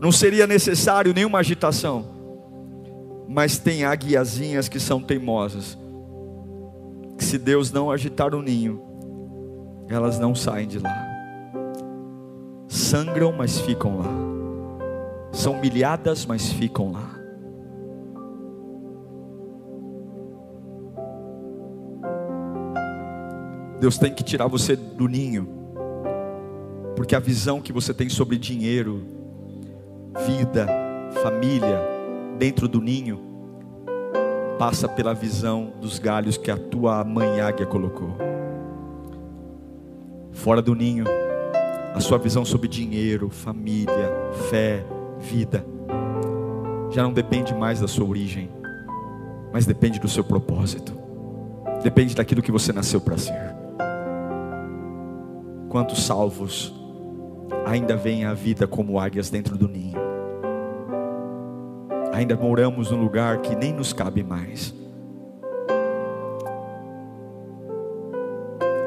Não 0.00 0.12
seria 0.12 0.46
necessário 0.46 1.12
nenhuma 1.12 1.40
agitação. 1.40 2.14
Mas 3.28 3.58
tem 3.58 3.84
águiazinhas 3.84 4.68
que 4.68 4.78
são 4.78 5.02
teimosas 5.02 5.76
que 7.16 7.24
se 7.24 7.38
Deus 7.38 7.72
não 7.72 7.90
agitar 7.90 8.34
o 8.34 8.42
ninho, 8.42 8.82
elas 9.88 10.18
não 10.18 10.34
saem 10.34 10.66
de 10.66 10.78
lá. 10.78 11.06
Sangram, 12.68 13.32
mas 13.32 13.58
ficam 13.60 13.98
lá. 13.98 14.10
São 15.32 15.54
humilhadas, 15.54 16.26
mas 16.26 16.52
ficam 16.52 16.92
lá. 16.92 17.16
Deus 23.80 23.98
tem 23.98 24.12
que 24.12 24.24
tirar 24.24 24.46
você 24.46 24.74
do 24.74 25.06
ninho, 25.06 25.46
porque 26.96 27.14
a 27.14 27.20
visão 27.20 27.60
que 27.60 27.72
você 27.72 27.92
tem 27.92 28.08
sobre 28.08 28.38
dinheiro, 28.38 29.02
vida, 30.26 30.66
família, 31.22 31.78
dentro 32.38 32.66
do 32.66 32.80
ninho, 32.80 33.20
passa 34.58 34.88
pela 34.88 35.14
visão 35.14 35.72
dos 35.80 35.98
galhos 35.98 36.36
que 36.36 36.50
a 36.50 36.56
tua 36.56 37.04
mãe 37.04 37.40
águia 37.40 37.66
colocou. 37.66 38.16
Fora 40.32 40.62
do 40.62 40.74
ninho, 40.74 41.04
a 41.94 42.00
sua 42.00 42.18
visão 42.18 42.44
sobre 42.44 42.68
dinheiro, 42.68 43.28
família, 43.28 44.12
fé, 44.48 44.84
vida, 45.18 45.64
já 46.90 47.02
não 47.02 47.12
depende 47.12 47.54
mais 47.54 47.80
da 47.80 47.88
sua 47.88 48.06
origem, 48.06 48.50
mas 49.52 49.66
depende 49.66 49.98
do 49.98 50.08
seu 50.08 50.24
propósito, 50.24 50.92
depende 51.82 52.14
daquilo 52.14 52.42
que 52.42 52.52
você 52.52 52.72
nasceu 52.72 53.00
para 53.00 53.18
ser. 53.18 53.54
Quantos 55.68 56.04
salvos 56.04 56.74
ainda 57.66 57.96
veem 57.96 58.24
a 58.24 58.32
vida 58.32 58.66
como 58.66 58.98
águias 58.98 59.28
dentro 59.28 59.56
do 59.56 59.68
ninho? 59.68 60.05
Ainda 62.16 62.34
moramos 62.34 62.90
num 62.90 63.02
lugar 63.02 63.42
que 63.42 63.54
nem 63.54 63.74
nos 63.74 63.92
cabe 63.92 64.22
mais. 64.22 64.74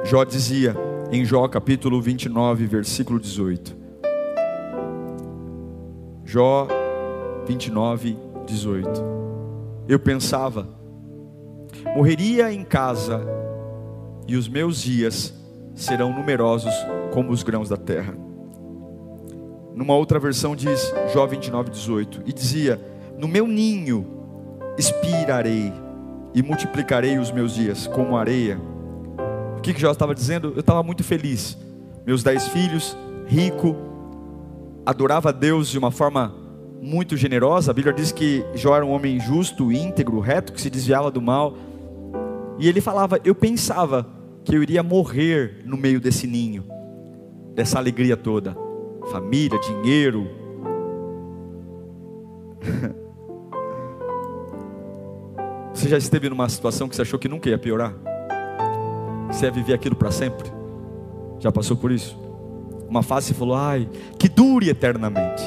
Jó 0.03 0.23
dizia 0.23 0.75
em 1.11 1.23
Jó 1.23 1.47
capítulo 1.47 2.01
29, 2.01 2.65
versículo 2.65 3.19
18. 3.19 3.77
Jó 6.25 6.67
29, 7.45 8.17
18. 8.47 8.89
Eu 9.87 9.99
pensava, 9.99 10.67
morreria 11.95 12.51
em 12.51 12.63
casa 12.63 13.21
e 14.27 14.35
os 14.35 14.49
meus 14.49 14.81
dias 14.81 15.35
serão 15.75 16.11
numerosos 16.11 16.73
como 17.13 17.29
os 17.29 17.43
grãos 17.43 17.69
da 17.69 17.77
terra. 17.77 18.15
Numa 19.75 19.93
outra 19.93 20.17
versão 20.17 20.55
diz 20.55 20.91
Jó 21.13 21.27
29, 21.27 21.69
18, 21.69 22.23
e 22.25 22.33
dizia: 22.33 22.97
No 23.19 23.27
meu 23.27 23.45
ninho 23.45 24.07
expirarei 24.77 25.73
e 26.33 26.41
multiplicarei 26.41 27.19
os 27.19 27.31
meus 27.31 27.53
dias 27.53 27.85
como 27.85 28.15
areia. 28.15 28.57
O 29.57 29.61
que, 29.61 29.73
que 29.73 29.81
Jó 29.81 29.91
estava 29.91 30.15
dizendo? 30.15 30.53
Eu 30.55 30.61
estava 30.61 30.81
muito 30.81 31.03
feliz. 31.03 31.57
Meus 32.05 32.23
dez 32.23 32.47
filhos, 32.47 32.97
rico, 33.27 33.75
adorava 34.85 35.29
a 35.29 35.31
Deus 35.33 35.67
de 35.67 35.77
uma 35.77 35.91
forma 35.91 36.33
muito 36.81 37.17
generosa. 37.17 37.71
A 37.71 37.73
Bíblia 37.73 37.93
diz 37.93 38.11
que 38.13 38.45
Jó 38.55 38.75
era 38.75 38.85
um 38.85 38.91
homem 38.91 39.19
justo, 39.19 39.69
íntegro, 39.69 40.19
reto, 40.21 40.53
que 40.53 40.61
se 40.61 40.69
desviava 40.69 41.11
do 41.11 41.21
mal. 41.21 41.57
E 42.57 42.69
ele 42.69 42.79
falava: 42.79 43.19
Eu 43.25 43.35
pensava 43.35 44.07
que 44.45 44.55
eu 44.55 44.63
iria 44.63 44.81
morrer 44.81 45.61
no 45.65 45.75
meio 45.75 45.99
desse 45.99 46.25
ninho, 46.25 46.63
dessa 47.53 47.77
alegria 47.77 48.15
toda 48.15 48.69
família, 49.09 49.59
dinheiro. 49.59 50.27
Você 55.73 55.87
já 55.87 55.97
esteve 55.97 56.29
numa 56.29 56.49
situação 56.49 56.87
que 56.89 56.95
você 56.95 57.01
achou 57.01 57.19
que 57.19 57.27
nunca 57.27 57.49
ia 57.49 57.57
piorar? 57.57 57.93
Que 59.29 59.35
você 59.35 59.45
ia 59.45 59.51
viver 59.51 59.73
aquilo 59.73 59.95
para 59.95 60.11
sempre? 60.11 60.51
Já 61.39 61.51
passou 61.51 61.77
por 61.77 61.91
isso? 61.91 62.17
Uma 62.89 63.03
fase 63.03 63.33
falou, 63.33 63.55
ai, 63.55 63.87
que 64.17 64.27
dure 64.27 64.69
eternamente. 64.69 65.43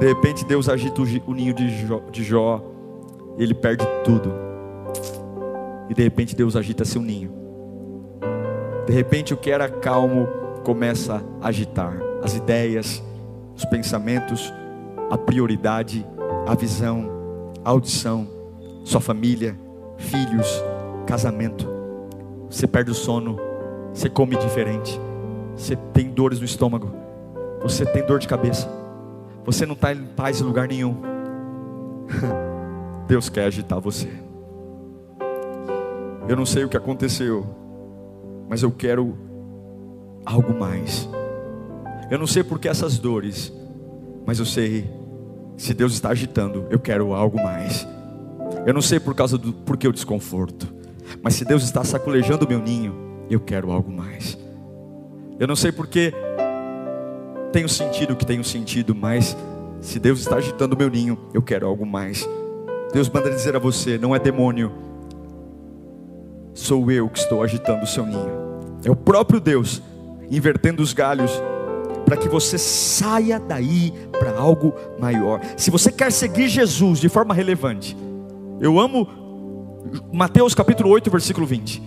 De 0.00 0.06
repente 0.06 0.44
Deus 0.44 0.68
agita 0.68 1.00
o 1.00 1.34
ninho 1.34 1.54
de 1.54 1.86
Jó, 1.86 2.00
de 2.10 2.24
Jó 2.24 2.62
ele 3.38 3.54
perde 3.54 3.86
tudo. 4.04 4.32
E 5.88 5.94
de 5.94 6.02
repente 6.02 6.34
Deus 6.34 6.56
agita 6.56 6.84
seu 6.84 7.02
ninho. 7.02 7.30
De 8.86 8.92
repente 8.92 9.32
o 9.32 9.36
que 9.36 9.50
era 9.50 9.68
calmo 9.68 10.26
começa 10.64 11.22
a 11.40 11.48
agitar 11.48 11.96
as 12.22 12.34
ideias, 12.34 13.02
os 13.54 13.64
pensamentos, 13.66 14.52
a 15.10 15.18
prioridade, 15.18 16.06
a 16.46 16.54
visão, 16.54 17.08
a 17.64 17.70
audição, 17.70 18.26
sua 18.84 19.00
família, 19.00 19.58
filhos, 19.96 20.62
casamento. 21.06 21.66
Você 22.48 22.66
perde 22.66 22.90
o 22.90 22.94
sono, 22.94 23.38
você 23.92 24.08
come 24.08 24.36
diferente, 24.36 25.00
você 25.56 25.74
tem 25.74 26.10
dores 26.10 26.38
no 26.38 26.44
estômago, 26.44 26.92
você 27.62 27.84
tem 27.86 28.06
dor 28.06 28.18
de 28.18 28.28
cabeça, 28.28 28.68
você 29.44 29.66
não 29.66 29.74
está 29.74 29.92
em 29.92 30.04
paz 30.04 30.40
em 30.40 30.44
lugar 30.44 30.68
nenhum. 30.68 30.96
Deus 33.08 33.28
quer 33.28 33.46
agitar 33.46 33.80
você. 33.80 34.08
Eu 36.28 36.36
não 36.36 36.46
sei 36.46 36.64
o 36.64 36.68
que 36.68 36.76
aconteceu, 36.76 37.44
mas 38.48 38.62
eu 38.62 38.70
quero 38.70 39.16
algo 40.24 40.54
mais. 40.54 41.08
Eu 42.10 42.18
não 42.18 42.26
sei 42.26 42.42
por 42.44 42.58
que 42.58 42.68
essas 42.68 42.98
dores, 42.98 43.52
mas 44.26 44.38
eu 44.38 44.44
sei 44.44 44.90
se 45.56 45.72
Deus 45.74 45.92
está 45.92 46.10
agitando, 46.10 46.66
eu 46.70 46.78
quero 46.78 47.14
algo 47.14 47.42
mais. 47.42 47.86
Eu 48.66 48.72
não 48.72 48.82
sei 48.82 48.98
por 48.98 49.14
causa 49.14 49.36
do 49.36 49.52
porque 49.52 49.86
o 49.86 49.92
desconforto, 49.92 50.72
mas 51.22 51.34
se 51.34 51.44
Deus 51.44 51.62
está 51.62 51.84
sacolejando 51.84 52.46
o 52.46 52.48
meu 52.48 52.60
ninho, 52.60 52.94
eu 53.28 53.40
quero 53.40 53.70
algo 53.70 53.92
mais. 53.92 54.38
Eu 55.38 55.46
não 55.46 55.56
sei 55.56 55.70
porque 55.70 56.12
tenho 57.52 57.68
sentido 57.68 58.12
o 58.12 58.16
que 58.16 58.24
tenho 58.24 58.42
sentido, 58.42 58.94
mas 58.94 59.36
se 59.80 59.98
Deus 59.98 60.20
está 60.20 60.36
agitando 60.36 60.74
o 60.74 60.78
meu 60.78 60.88
ninho, 60.88 61.18
eu 61.34 61.42
quero 61.42 61.66
algo 61.66 61.84
mais. 61.84 62.28
Deus 62.92 63.08
manda 63.08 63.30
dizer 63.30 63.54
a 63.54 63.58
você: 63.58 63.98
não 63.98 64.14
é 64.14 64.18
demônio, 64.18 64.72
sou 66.54 66.90
eu 66.90 67.08
que 67.08 67.18
estou 67.18 67.42
agitando 67.42 67.84
o 67.84 67.86
seu 67.86 68.06
ninho. 68.06 68.44
É 68.84 68.90
o 68.90 68.96
próprio 68.96 69.40
Deus 69.40 69.82
invertendo 70.30 70.82
os 70.82 70.92
galhos 70.92 71.30
para 72.04 72.16
que 72.16 72.28
você 72.28 72.58
saia 72.58 73.38
daí 73.38 73.92
para 74.12 74.38
algo 74.38 74.74
maior. 74.98 75.40
Se 75.56 75.70
você 75.70 75.90
quer 75.90 76.12
seguir 76.12 76.48
Jesus 76.48 76.98
de 76.98 77.08
forma 77.08 77.34
relevante, 77.34 77.96
eu 78.64 78.80
amo 78.80 79.06
Mateus 80.10 80.54
capítulo 80.54 80.88
8, 80.88 81.10
versículo 81.10 81.46
20. 81.46 81.82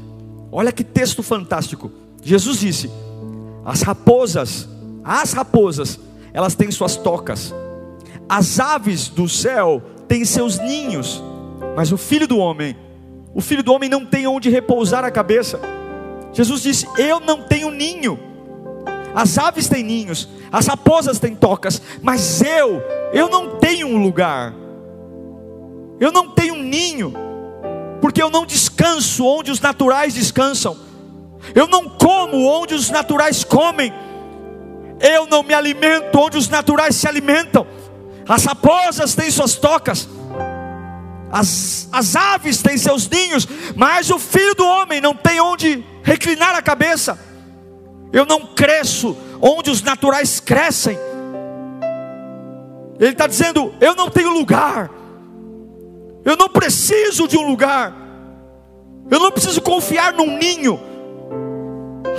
Olha 0.51 0.71
que 0.71 0.83
texto 0.83 1.23
fantástico. 1.23 1.91
Jesus 2.21 2.59
disse: 2.59 2.91
As 3.65 3.81
raposas, 3.81 4.69
as 5.03 5.33
raposas, 5.33 5.99
elas 6.31 6.53
têm 6.53 6.69
suas 6.69 6.95
tocas. 6.95 7.51
As 8.29 8.59
aves 8.59 9.09
do 9.09 9.27
céu 9.27 9.81
têm 10.07 10.23
seus 10.23 10.59
ninhos, 10.59 11.23
mas 11.75 11.91
o 11.91 11.97
filho 11.97 12.27
do 12.27 12.37
homem, 12.37 12.77
o 13.33 13.41
filho 13.41 13.63
do 13.63 13.73
homem 13.73 13.89
não 13.89 14.05
tem 14.05 14.27
onde 14.27 14.47
repousar 14.47 15.03
a 15.03 15.09
cabeça. 15.09 15.59
Jesus 16.31 16.61
disse: 16.61 16.87
Eu 16.95 17.19
não 17.19 17.41
tenho 17.41 17.71
ninho. 17.71 18.19
As 19.15 19.39
aves 19.39 19.67
têm 19.67 19.81
ninhos, 19.81 20.29
as 20.51 20.67
raposas 20.67 21.17
têm 21.17 21.33
tocas, 21.33 21.81
mas 22.03 22.39
eu, 22.43 22.83
eu 23.11 23.27
não 23.29 23.57
tenho 23.57 23.87
um 23.87 23.97
lugar. 24.03 24.53
Eu 25.99 26.11
não 26.11 26.29
tenho 26.29 26.55
um 26.55 26.63
ninho, 26.63 27.13
porque 28.01 28.21
eu 28.21 28.29
não 28.29 28.45
descanso 28.45 29.25
onde 29.25 29.51
os 29.51 29.59
naturais 29.59 30.13
descansam. 30.13 30.77
Eu 31.55 31.67
não 31.67 31.89
como 31.89 32.45
onde 32.45 32.73
os 32.73 32.89
naturais 32.89 33.43
comem. 33.43 33.93
Eu 34.99 35.27
não 35.27 35.43
me 35.43 35.53
alimento 35.53 36.17
onde 36.19 36.37
os 36.37 36.49
naturais 36.49 36.95
se 36.95 37.07
alimentam. 37.07 37.65
As 38.27 38.43
raposas 38.45 39.15
têm 39.15 39.31
suas 39.31 39.55
tocas, 39.55 40.07
as, 41.31 41.87
as 41.91 42.15
aves 42.15 42.61
têm 42.61 42.77
seus 42.77 43.07
ninhos, 43.07 43.47
mas 43.75 44.09
o 44.09 44.19
filho 44.19 44.55
do 44.55 44.65
homem 44.65 44.99
não 44.99 45.13
tem 45.13 45.39
onde 45.39 45.83
reclinar 46.03 46.55
a 46.55 46.61
cabeça. 46.61 47.17
Eu 48.11 48.25
não 48.25 48.47
cresço 48.47 49.15
onde 49.41 49.69
os 49.69 49.81
naturais 49.81 50.39
crescem. 50.39 50.97
Ele 52.99 53.11
está 53.11 53.27
dizendo: 53.27 53.73
eu 53.79 53.95
não 53.95 54.09
tenho 54.09 54.31
lugar, 54.31 54.89
eu 56.27 56.35
não 56.35 56.49
preciso 56.49 57.25
de 57.25 57.37
um 57.37 57.47
lugar, 57.47 57.95
eu 59.09 59.17
não 59.17 59.31
preciso 59.31 59.61
confiar 59.61 60.11
num 60.11 60.37
ninho, 60.37 60.77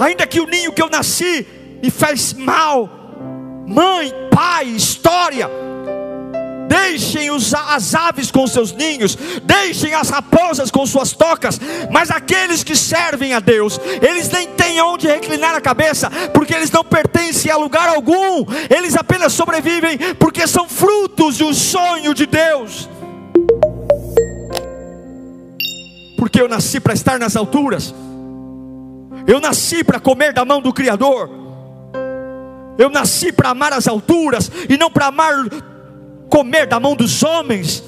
ainda 0.00 0.26
que 0.26 0.40
o 0.40 0.46
ninho 0.46 0.72
que 0.72 0.80
eu 0.80 0.88
nasci 0.88 1.46
me 1.82 1.90
faz 1.90 2.32
mal, 2.32 2.88
mãe, 3.66 4.10
pai, 4.30 4.64
história, 4.64 5.50
deixem 6.66 7.28
as 7.28 7.94
aves 7.94 8.30
com 8.30 8.46
seus 8.46 8.72
ninhos, 8.72 9.14
deixem 9.44 9.92
as 9.92 10.08
raposas 10.08 10.70
com 10.70 10.86
suas 10.86 11.12
tocas, 11.12 11.60
mas 11.90 12.10
aqueles 12.10 12.64
que 12.64 12.74
servem 12.74 13.34
a 13.34 13.40
Deus, 13.40 13.78
eles 14.00 14.30
nem 14.30 14.48
têm 14.48 14.80
onde 14.80 15.06
reclinar 15.06 15.54
a 15.54 15.60
cabeça, 15.60 16.10
porque 16.32 16.54
eles 16.54 16.70
não 16.70 16.82
pertencem 16.82 17.50
a 17.50 17.58
lugar 17.58 17.90
algum, 17.90 18.46
eles 18.74 18.96
apenas 18.96 19.34
sobrevivem 19.34 19.98
porque 20.18 20.46
são 20.46 20.66
frutos 20.66 21.36
de 21.36 21.44
um 21.44 21.52
sonho 21.52 22.14
de 22.14 22.24
Deus. 22.24 22.88
Porque 26.18 26.42
eu 26.42 26.48
nasci 26.48 26.80
para 26.80 26.94
estar 26.94 27.16
nas 27.16 27.36
alturas, 27.36 27.94
eu 29.24 29.40
nasci 29.40 29.84
para 29.84 30.00
comer 30.00 30.32
da 30.32 30.44
mão 30.44 30.60
do 30.60 30.72
Criador. 30.72 31.30
Eu 32.76 32.90
nasci 32.90 33.30
para 33.30 33.50
amar 33.50 33.72
as 33.72 33.86
alturas 33.86 34.50
e 34.68 34.76
não 34.76 34.90
para 34.90 35.06
amar 35.06 35.32
comer 36.28 36.66
da 36.66 36.80
mão 36.80 36.96
dos 36.96 37.22
homens, 37.22 37.84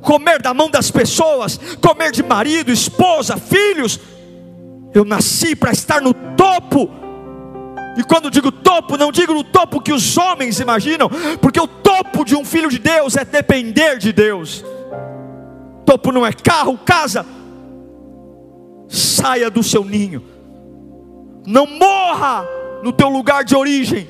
comer 0.00 0.42
da 0.42 0.52
mão 0.52 0.68
das 0.68 0.90
pessoas, 0.90 1.58
comer 1.80 2.10
de 2.10 2.22
marido, 2.22 2.72
esposa, 2.72 3.36
filhos. 3.36 4.00
Eu 4.92 5.04
nasci 5.04 5.54
para 5.54 5.70
estar 5.70 6.00
no 6.00 6.12
topo. 6.12 6.90
E 7.96 8.02
quando 8.02 8.30
digo 8.30 8.50
topo, 8.50 8.96
não 8.96 9.12
digo 9.12 9.32
no 9.32 9.44
topo 9.44 9.80
que 9.80 9.92
os 9.92 10.16
homens 10.18 10.58
imaginam, 10.58 11.08
porque 11.40 11.60
o 11.60 11.66
topo 11.66 12.24
de 12.24 12.34
um 12.34 12.44
filho 12.44 12.70
de 12.70 12.78
Deus 12.78 13.16
é 13.16 13.24
depender 13.24 13.98
de 13.98 14.12
Deus. 14.12 14.64
Topo 15.84 16.10
não 16.10 16.26
é 16.26 16.32
carro, 16.32 16.76
casa. 16.78 17.37
Saia 18.88 19.50
do 19.50 19.62
seu 19.62 19.84
ninho. 19.84 20.22
Não 21.46 21.66
morra 21.66 22.44
no 22.82 22.92
teu 22.92 23.08
lugar 23.08 23.44
de 23.44 23.54
origem. 23.54 24.08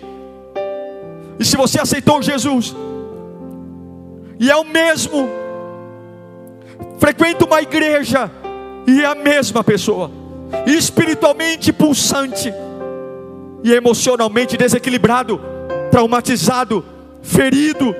E 1.39 1.45
se 1.45 1.57
você 1.57 1.81
aceitou 1.81 2.23
Jesus, 2.23 2.75
e 4.41 4.51
é 4.51 4.57
o 4.57 4.65
mesmo, 4.65 5.29
frequenta 6.99 7.45
uma 7.45 7.61
igreja, 7.61 8.31
e 8.87 9.03
é 9.03 9.07
a 9.07 9.15
mesma 9.15 9.63
pessoa, 9.63 10.11
espiritualmente 10.67 11.73
pulsante, 11.73 12.53
e 13.63 13.73
emocionalmente 13.73 14.57
desequilibrado, 14.57 15.41
traumatizado, 15.91 16.85
ferido. 17.23 17.95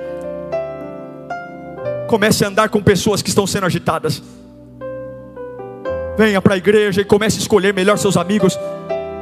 Comece 2.07 2.43
a 2.43 2.47
andar 2.47 2.69
com 2.69 2.81
pessoas 2.81 3.21
que 3.21 3.29
estão 3.29 3.45
sendo 3.45 3.65
agitadas. 3.65 4.23
Venha 6.19 6.41
para 6.41 6.55
a 6.55 6.57
igreja 6.57 6.99
e 6.99 7.05
comece 7.05 7.37
a 7.37 7.39
escolher 7.39 7.73
melhor 7.73 7.97
seus 7.97 8.17
amigos. 8.17 8.59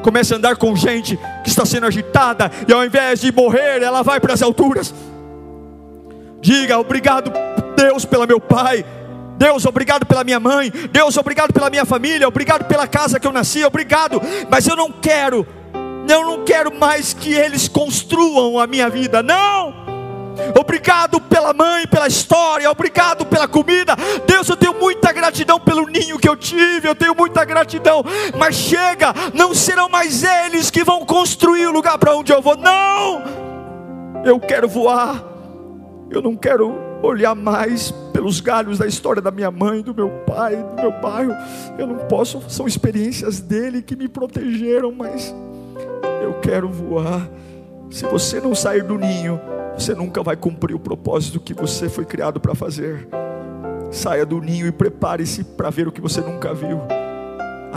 Comece 0.02 0.34
a 0.34 0.38
andar 0.38 0.56
com 0.56 0.76
gente 0.76 1.16
que 1.44 1.48
está 1.48 1.64
sendo 1.64 1.86
agitada 1.86 2.50
e 2.68 2.74
ao 2.74 2.84
invés 2.84 3.22
de 3.22 3.32
morrer, 3.32 3.84
ela 3.84 4.02
vai 4.02 4.20
para 4.20 4.34
as 4.34 4.42
alturas. 4.42 4.92
Diga 6.42 6.80
obrigado, 6.80 7.32
Deus, 7.76 8.04
pelo 8.04 8.26
meu 8.26 8.40
pai. 8.40 8.84
Deus, 9.38 9.64
obrigado 9.68 10.08
pela 10.08 10.24
minha 10.24 10.40
mãe. 10.40 10.74
Deus, 10.92 11.16
obrigado 11.18 11.54
pela 11.54 11.70
minha 11.70 11.86
família. 11.86 12.28
Obrigado 12.28 12.66
pela 12.66 12.88
casa 12.88 13.20
que 13.20 13.28
eu 13.28 13.32
nasci. 13.32 13.64
Obrigado. 13.64 14.20
Mas 14.50 14.66
eu 14.66 14.76
não 14.76 14.92
quero 14.92 15.46
eu 16.10 16.24
não 16.24 16.46
quero 16.46 16.74
mais 16.74 17.14
que 17.14 17.34
eles 17.34 17.68
construam 17.68 18.58
a 18.58 18.66
minha 18.66 18.90
vida, 18.90 19.22
não. 19.22 19.87
Obrigado 20.60 21.20
pela 21.22 21.54
mãe, 21.54 21.88
pela 21.88 22.08
história, 22.08 22.70
obrigado 22.70 23.26
pela 23.26 23.48
comida. 23.48 23.96
Deus, 24.26 24.48
eu 24.50 24.58
tenho 24.58 24.74
muita 24.74 25.12
gratidão 25.12 25.60
pelo 25.60 25.88
ninho 25.88 26.20
que 26.20 26.28
eu 26.28 26.36
tive, 26.36 26.88
eu 26.88 26.96
tenho 26.96 27.16
muita 27.16 27.44
gratidão. 27.46 28.04
Mas 28.38 28.56
chega, 28.56 29.14
não 29.34 29.54
serão 29.54 29.90
mais 29.90 30.24
eles 30.24 30.70
que 30.70 30.84
vão 30.84 31.06
construir 31.06 31.68
o 31.68 31.72
lugar 31.72 31.98
para 31.98 32.16
onde 32.16 32.32
eu 32.32 32.42
vou. 32.42 32.56
Não! 32.58 33.24
Eu 34.24 34.40
quero 34.40 34.68
voar. 34.68 35.24
Eu 36.10 36.22
não 36.22 36.36
quero 36.36 36.76
olhar 37.02 37.36
mais 37.36 37.92
pelos 38.14 38.40
galhos 38.40 38.78
da 38.78 38.88
história 38.88 39.22
da 39.22 39.30
minha 39.30 39.52
mãe, 39.52 39.82
do 39.82 39.94
meu 39.94 40.10
pai, 40.26 40.56
do 40.56 40.82
meu 40.82 40.92
bairro. 41.02 41.34
Eu 41.78 41.86
não 41.86 41.98
posso, 42.08 42.42
são 42.50 42.66
experiências 42.68 43.40
dele 43.40 43.82
que 43.82 43.96
me 43.96 44.08
protegeram, 44.08 44.92
mas 44.92 45.36
eu 46.22 46.34
quero 46.42 46.70
voar. 46.70 47.28
Se 47.90 48.06
você 48.06 48.40
não 48.40 48.56
sair 48.56 48.84
do 48.84 48.98
ninho, 48.98 49.40
você 49.78 49.94
nunca 49.94 50.24
vai 50.24 50.36
cumprir 50.36 50.76
o 50.76 50.80
propósito 50.80 51.40
que 51.40 51.54
você 51.54 51.88
foi 51.88 52.04
criado 52.04 52.40
para 52.40 52.56
fazer. 52.56 53.08
Saia 53.92 54.26
do 54.26 54.42
ninho 54.42 54.68
e 54.68 54.72
prepare-se 54.72 55.44
para 55.44 55.70
ver 55.70 55.88
o 55.88 55.92
que 55.92 56.02
você 56.02 56.20
nunca 56.20 56.54
viu. 56.54 56.82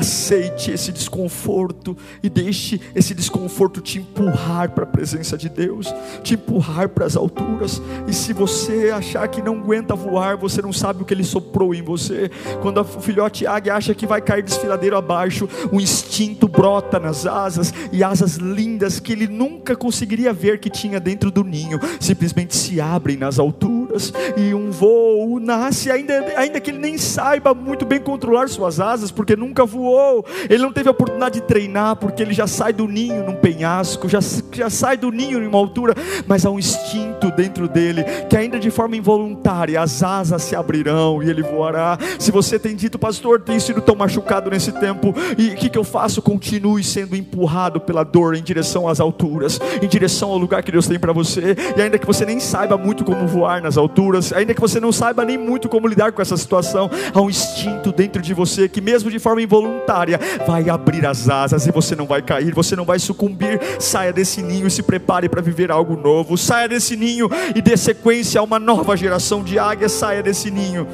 Aceite 0.00 0.70
esse 0.70 0.90
desconforto 0.92 1.94
e 2.22 2.30
deixe 2.30 2.80
esse 2.94 3.14
desconforto 3.14 3.82
te 3.82 3.98
empurrar 3.98 4.70
para 4.70 4.84
a 4.84 4.86
presença 4.86 5.36
de 5.36 5.50
Deus, 5.50 5.92
te 6.22 6.32
empurrar 6.32 6.88
para 6.88 7.04
as 7.04 7.16
alturas. 7.16 7.82
E 8.08 8.14
se 8.14 8.32
você 8.32 8.90
achar 8.90 9.28
que 9.28 9.42
não 9.42 9.58
aguenta 9.58 9.94
voar, 9.94 10.38
você 10.38 10.62
não 10.62 10.72
sabe 10.72 11.02
o 11.02 11.04
que 11.04 11.12
ele 11.12 11.22
soprou 11.22 11.74
em 11.74 11.82
você. 11.82 12.30
Quando 12.62 12.80
o 12.80 12.84
filhote 12.84 13.46
águia 13.46 13.74
acha 13.74 13.94
que 13.94 14.06
vai 14.06 14.22
cair 14.22 14.42
desfiladeiro 14.42 14.96
abaixo, 14.96 15.46
o 15.70 15.78
instinto 15.78 16.48
brota 16.48 16.98
nas 16.98 17.26
asas 17.26 17.74
e 17.92 18.02
asas 18.02 18.36
lindas 18.36 18.98
que 18.98 19.12
ele 19.12 19.26
nunca 19.26 19.76
conseguiria 19.76 20.32
ver 20.32 20.60
que 20.60 20.70
tinha 20.70 20.98
dentro 20.98 21.30
do 21.30 21.44
ninho, 21.44 21.78
simplesmente 22.00 22.56
se 22.56 22.80
abrem 22.80 23.18
nas 23.18 23.38
alturas 23.38 24.14
e 24.36 24.54
um 24.54 24.70
voo 24.70 25.38
nasce, 25.40 25.90
ainda, 25.90 26.14
ainda 26.36 26.60
que 26.60 26.70
ele 26.70 26.78
nem 26.78 26.96
saiba 26.96 27.52
muito 27.52 27.84
bem 27.84 28.00
controlar 28.00 28.48
suas 28.48 28.80
asas, 28.80 29.10
porque 29.10 29.36
nunca 29.36 29.66
voou 29.66 29.89
voou, 29.90 30.24
ele 30.48 30.62
não 30.62 30.72
teve 30.72 30.88
a 30.88 30.92
oportunidade 30.92 31.40
de 31.40 31.46
treinar, 31.46 31.96
porque 31.96 32.22
ele 32.22 32.32
já 32.32 32.46
sai 32.46 32.72
do 32.72 32.86
ninho 32.86 33.24
num 33.24 33.34
penhasco, 33.34 34.08
já, 34.08 34.20
já 34.52 34.70
sai 34.70 34.96
do 34.96 35.10
ninho 35.10 35.42
em 35.42 35.46
uma 35.46 35.58
altura, 35.58 35.94
mas 36.26 36.46
há 36.46 36.50
um 36.50 36.58
instinto 36.58 37.30
dentro 37.32 37.68
dele, 37.68 38.04
que 38.28 38.36
ainda 38.36 38.58
de 38.58 38.70
forma 38.70 38.96
involuntária, 38.96 39.80
as 39.80 40.02
asas 40.02 40.42
se 40.42 40.54
abrirão 40.54 41.22
e 41.22 41.28
ele 41.28 41.42
voará. 41.42 41.98
Se 42.18 42.30
você 42.30 42.58
tem 42.58 42.76
dito, 42.76 42.98
pastor, 42.98 43.40
tem 43.40 43.58
sido 43.58 43.80
tão 43.80 43.96
machucado 43.96 44.50
nesse 44.50 44.72
tempo, 44.72 45.12
e 45.36 45.48
o 45.48 45.56
que, 45.56 45.68
que 45.68 45.78
eu 45.78 45.84
faço? 45.84 46.22
Continue 46.22 46.84
sendo 46.84 47.16
empurrado 47.16 47.80
pela 47.80 48.04
dor 48.04 48.36
em 48.36 48.42
direção 48.42 48.88
às 48.88 49.00
alturas, 49.00 49.60
em 49.82 49.88
direção 49.88 50.30
ao 50.30 50.38
lugar 50.38 50.62
que 50.62 50.70
Deus 50.70 50.86
tem 50.86 50.98
para 50.98 51.12
você, 51.12 51.56
e 51.76 51.82
ainda 51.82 51.98
que 51.98 52.06
você 52.06 52.24
nem 52.24 52.38
saiba 52.38 52.76
muito 52.78 53.04
como 53.04 53.26
voar 53.26 53.60
nas 53.60 53.76
alturas, 53.76 54.32
ainda 54.32 54.54
que 54.54 54.60
você 54.60 54.78
não 54.78 54.92
saiba 54.92 55.24
nem 55.24 55.36
muito 55.36 55.68
como 55.68 55.88
lidar 55.88 56.12
com 56.12 56.22
essa 56.22 56.36
situação, 56.36 56.88
há 57.12 57.20
um 57.20 57.28
instinto 57.28 57.92
dentro 57.92 58.22
de 58.22 58.32
você 58.32 58.68
que, 58.68 58.80
mesmo 58.80 59.10
de 59.10 59.18
forma 59.18 59.42
involuntária, 59.42 59.69
voluntária 59.70 60.18
vai 60.46 60.68
abrir 60.68 61.06
as 61.06 61.28
asas 61.28 61.66
e 61.66 61.70
você 61.70 61.94
não 61.94 62.06
vai 62.06 62.20
cair, 62.20 62.52
você 62.52 62.74
não 62.74 62.84
vai 62.84 62.98
sucumbir. 62.98 63.60
Saia 63.78 64.12
desse 64.12 64.42
ninho 64.42 64.66
e 64.66 64.70
se 64.70 64.82
prepare 64.82 65.28
para 65.28 65.40
viver 65.40 65.70
algo 65.70 65.96
novo. 65.96 66.36
Saia 66.36 66.68
desse 66.68 66.96
ninho 66.96 67.28
e 67.54 67.62
dê 67.62 67.76
sequência 67.76 68.40
a 68.40 68.44
uma 68.44 68.58
nova 68.58 68.96
geração 68.96 69.42
de 69.42 69.58
águias. 69.58 69.92
Saia 69.92 70.22
desse 70.22 70.50
ninho. 70.50 70.86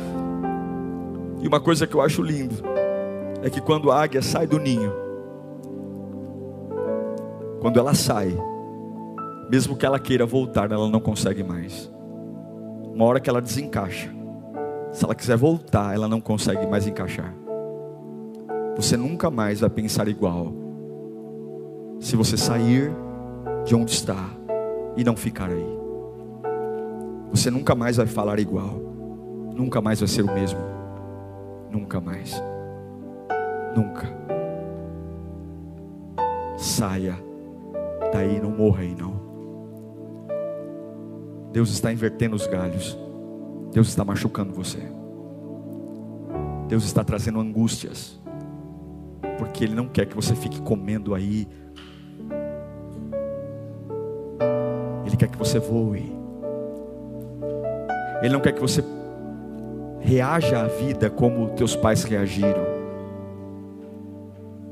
E 1.41 1.49
uma 1.49 1.61
coisa 1.61 1.87
que 1.87 1.95
eu 1.95 2.01
acho 2.01 2.22
lindo 2.22 2.55
é 3.43 3.51
que 3.51 3.61
quando 3.61 3.91
a 3.91 4.03
águia 4.03 4.22
sai 4.22 4.47
do 4.47 4.59
ninho, 4.59 4.93
quando 7.61 7.79
ela 7.79 7.95
sai, 7.95 8.37
mesmo 9.51 9.77
que 9.77 9.87
ela 9.87 9.99
queira 9.99 10.27
voltar, 10.27 10.70
ela 10.70 10.89
não 10.89 11.01
consegue 11.01 11.43
mais. 11.43 11.91
Uma 12.93 13.05
hora 13.05 13.20
que 13.20 13.29
ela 13.29 13.41
desencaixa, 13.41 14.11
se 14.93 15.05
ela 15.05 15.14
quiser 15.14 15.37
voltar, 15.37 15.95
ela 15.95 16.09
não 16.09 16.20
consegue 16.20 16.66
mais 16.66 16.87
encaixar. 16.87 17.45
Você 18.77 18.95
nunca 18.95 19.31
mais 19.31 19.61
vai 19.61 19.70
pensar 19.70 20.07
igual. 20.07 20.53
Se 21.99 22.14
você 22.14 22.37
sair 22.37 22.93
de 23.64 23.74
onde 23.74 23.91
está 23.93 24.29
e 24.97 25.03
não 25.03 25.16
ficar 25.16 25.49
aí. 25.49 25.79
Você 27.31 27.51
nunca 27.51 27.74
mais 27.74 27.97
vai 27.97 28.07
falar 28.07 28.39
igual. 28.39 28.79
Nunca 29.55 29.81
mais 29.81 29.99
vai 29.99 30.09
ser 30.09 30.22
o 30.22 30.33
mesmo. 30.33 30.61
Nunca 31.70 32.01
mais. 32.03 32.41
Nunca. 33.74 34.07
Saia 36.59 37.16
daí, 38.12 38.39
não 38.41 38.51
morra 38.51 38.83
aí 38.83 38.95
não. 38.95 39.24
Deus 41.51 41.70
está 41.70 41.91
invertendo 41.91 42.37
os 42.37 42.47
galhos. 42.47 42.99
Deus 43.72 43.89
está 43.89 44.05
machucando 44.05 44.53
você. 44.53 44.81
Deus 46.68 46.85
está 46.85 47.03
trazendo 47.03 47.41
angústias 47.41 48.18
porque 49.38 49.64
Ele 49.64 49.74
não 49.74 49.88
quer 49.88 50.06
que 50.06 50.16
você 50.16 50.34
fique 50.34 50.60
comendo 50.60 51.14
aí. 51.14 51.46
Ele 55.04 55.16
quer 55.16 55.28
que 55.28 55.38
você 55.38 55.58
voe. 55.58 56.12
Ele 58.22 58.32
não 58.32 58.40
quer 58.40 58.52
que 58.52 58.60
você 58.60 58.82
reaja 60.00 60.62
à 60.62 60.66
vida 60.66 61.10
como 61.10 61.50
teus 61.50 61.76
pais 61.76 62.04
reagiram. 62.04 62.64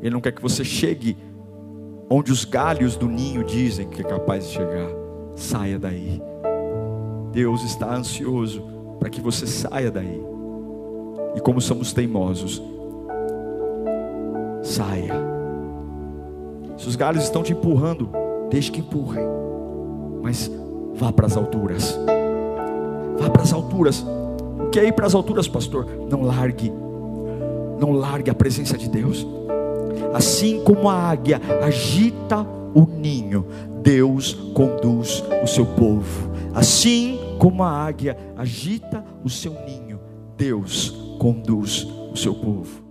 Ele 0.01 0.11
não 0.11 0.20
quer 0.20 0.32
que 0.32 0.42
você 0.42 0.64
chegue 0.64 1.16
onde 2.11 2.30
os 2.30 2.45
galhos 2.45 2.97
do 2.97 3.09
ninho 3.09 3.42
dizem 3.42 3.88
que 3.88 4.01
é 4.01 4.05
capaz 4.05 4.47
de 4.47 4.55
chegar. 4.55 4.90
Saia 5.34 5.78
daí. 5.78 6.22
Deus 7.32 7.62
está 7.64 7.95
ansioso 7.95 8.62
para 9.01 9.11
que 9.11 9.20
você 9.20 9.47
saia 9.47 9.90
daí. 9.90 10.22
E 11.34 11.40
como 11.40 11.61
somos 11.61 11.92
teimosos, 11.92 12.62
saia. 14.75 15.14
Se 16.77 16.89
os 16.89 16.97
galhos 16.97 17.22
estão 17.22 17.43
te 17.43 17.53
empurrando, 17.53 18.09
deixe 18.51 18.70
que 18.70 18.81
empurrem. 18.81 19.25
Mas 20.22 20.51
vá 20.95 21.12
para 21.12 21.27
as 21.27 21.37
alturas. 21.37 21.97
Vá 23.18 23.31
para 23.31 23.43
as 23.43 23.53
alturas. 23.53 24.05
O 24.59 24.70
que 24.70 24.81
é 24.81 24.87
ir 24.87 24.93
para 24.93 25.07
as 25.07 25.14
alturas, 25.14 25.47
pastor? 25.47 25.87
Não 26.11 26.22
largue. 26.22 26.72
Não 27.79 27.93
largue 27.93 28.31
a 28.31 28.35
presença 28.35 28.77
de 28.77 28.89
Deus. 28.89 29.25
Assim 30.12 30.62
como 30.64 30.89
a 30.89 30.95
águia 30.95 31.41
agita 31.62 32.45
o 32.75 32.85
ninho, 32.87 33.47
Deus 33.83 34.35
conduz 34.55 35.22
o 35.43 35.47
seu 35.47 35.64
povo. 35.64 36.31
Assim 36.53 37.20
como 37.39 37.62
a 37.62 37.70
águia 37.70 38.16
agita 38.37 39.05
o 39.22 39.31
seu 39.31 39.53
ninho, 39.64 40.01
Deus 40.37 40.91
conduz 41.18 41.87
o 42.12 42.16
seu 42.16 42.35
povo. 42.35 42.84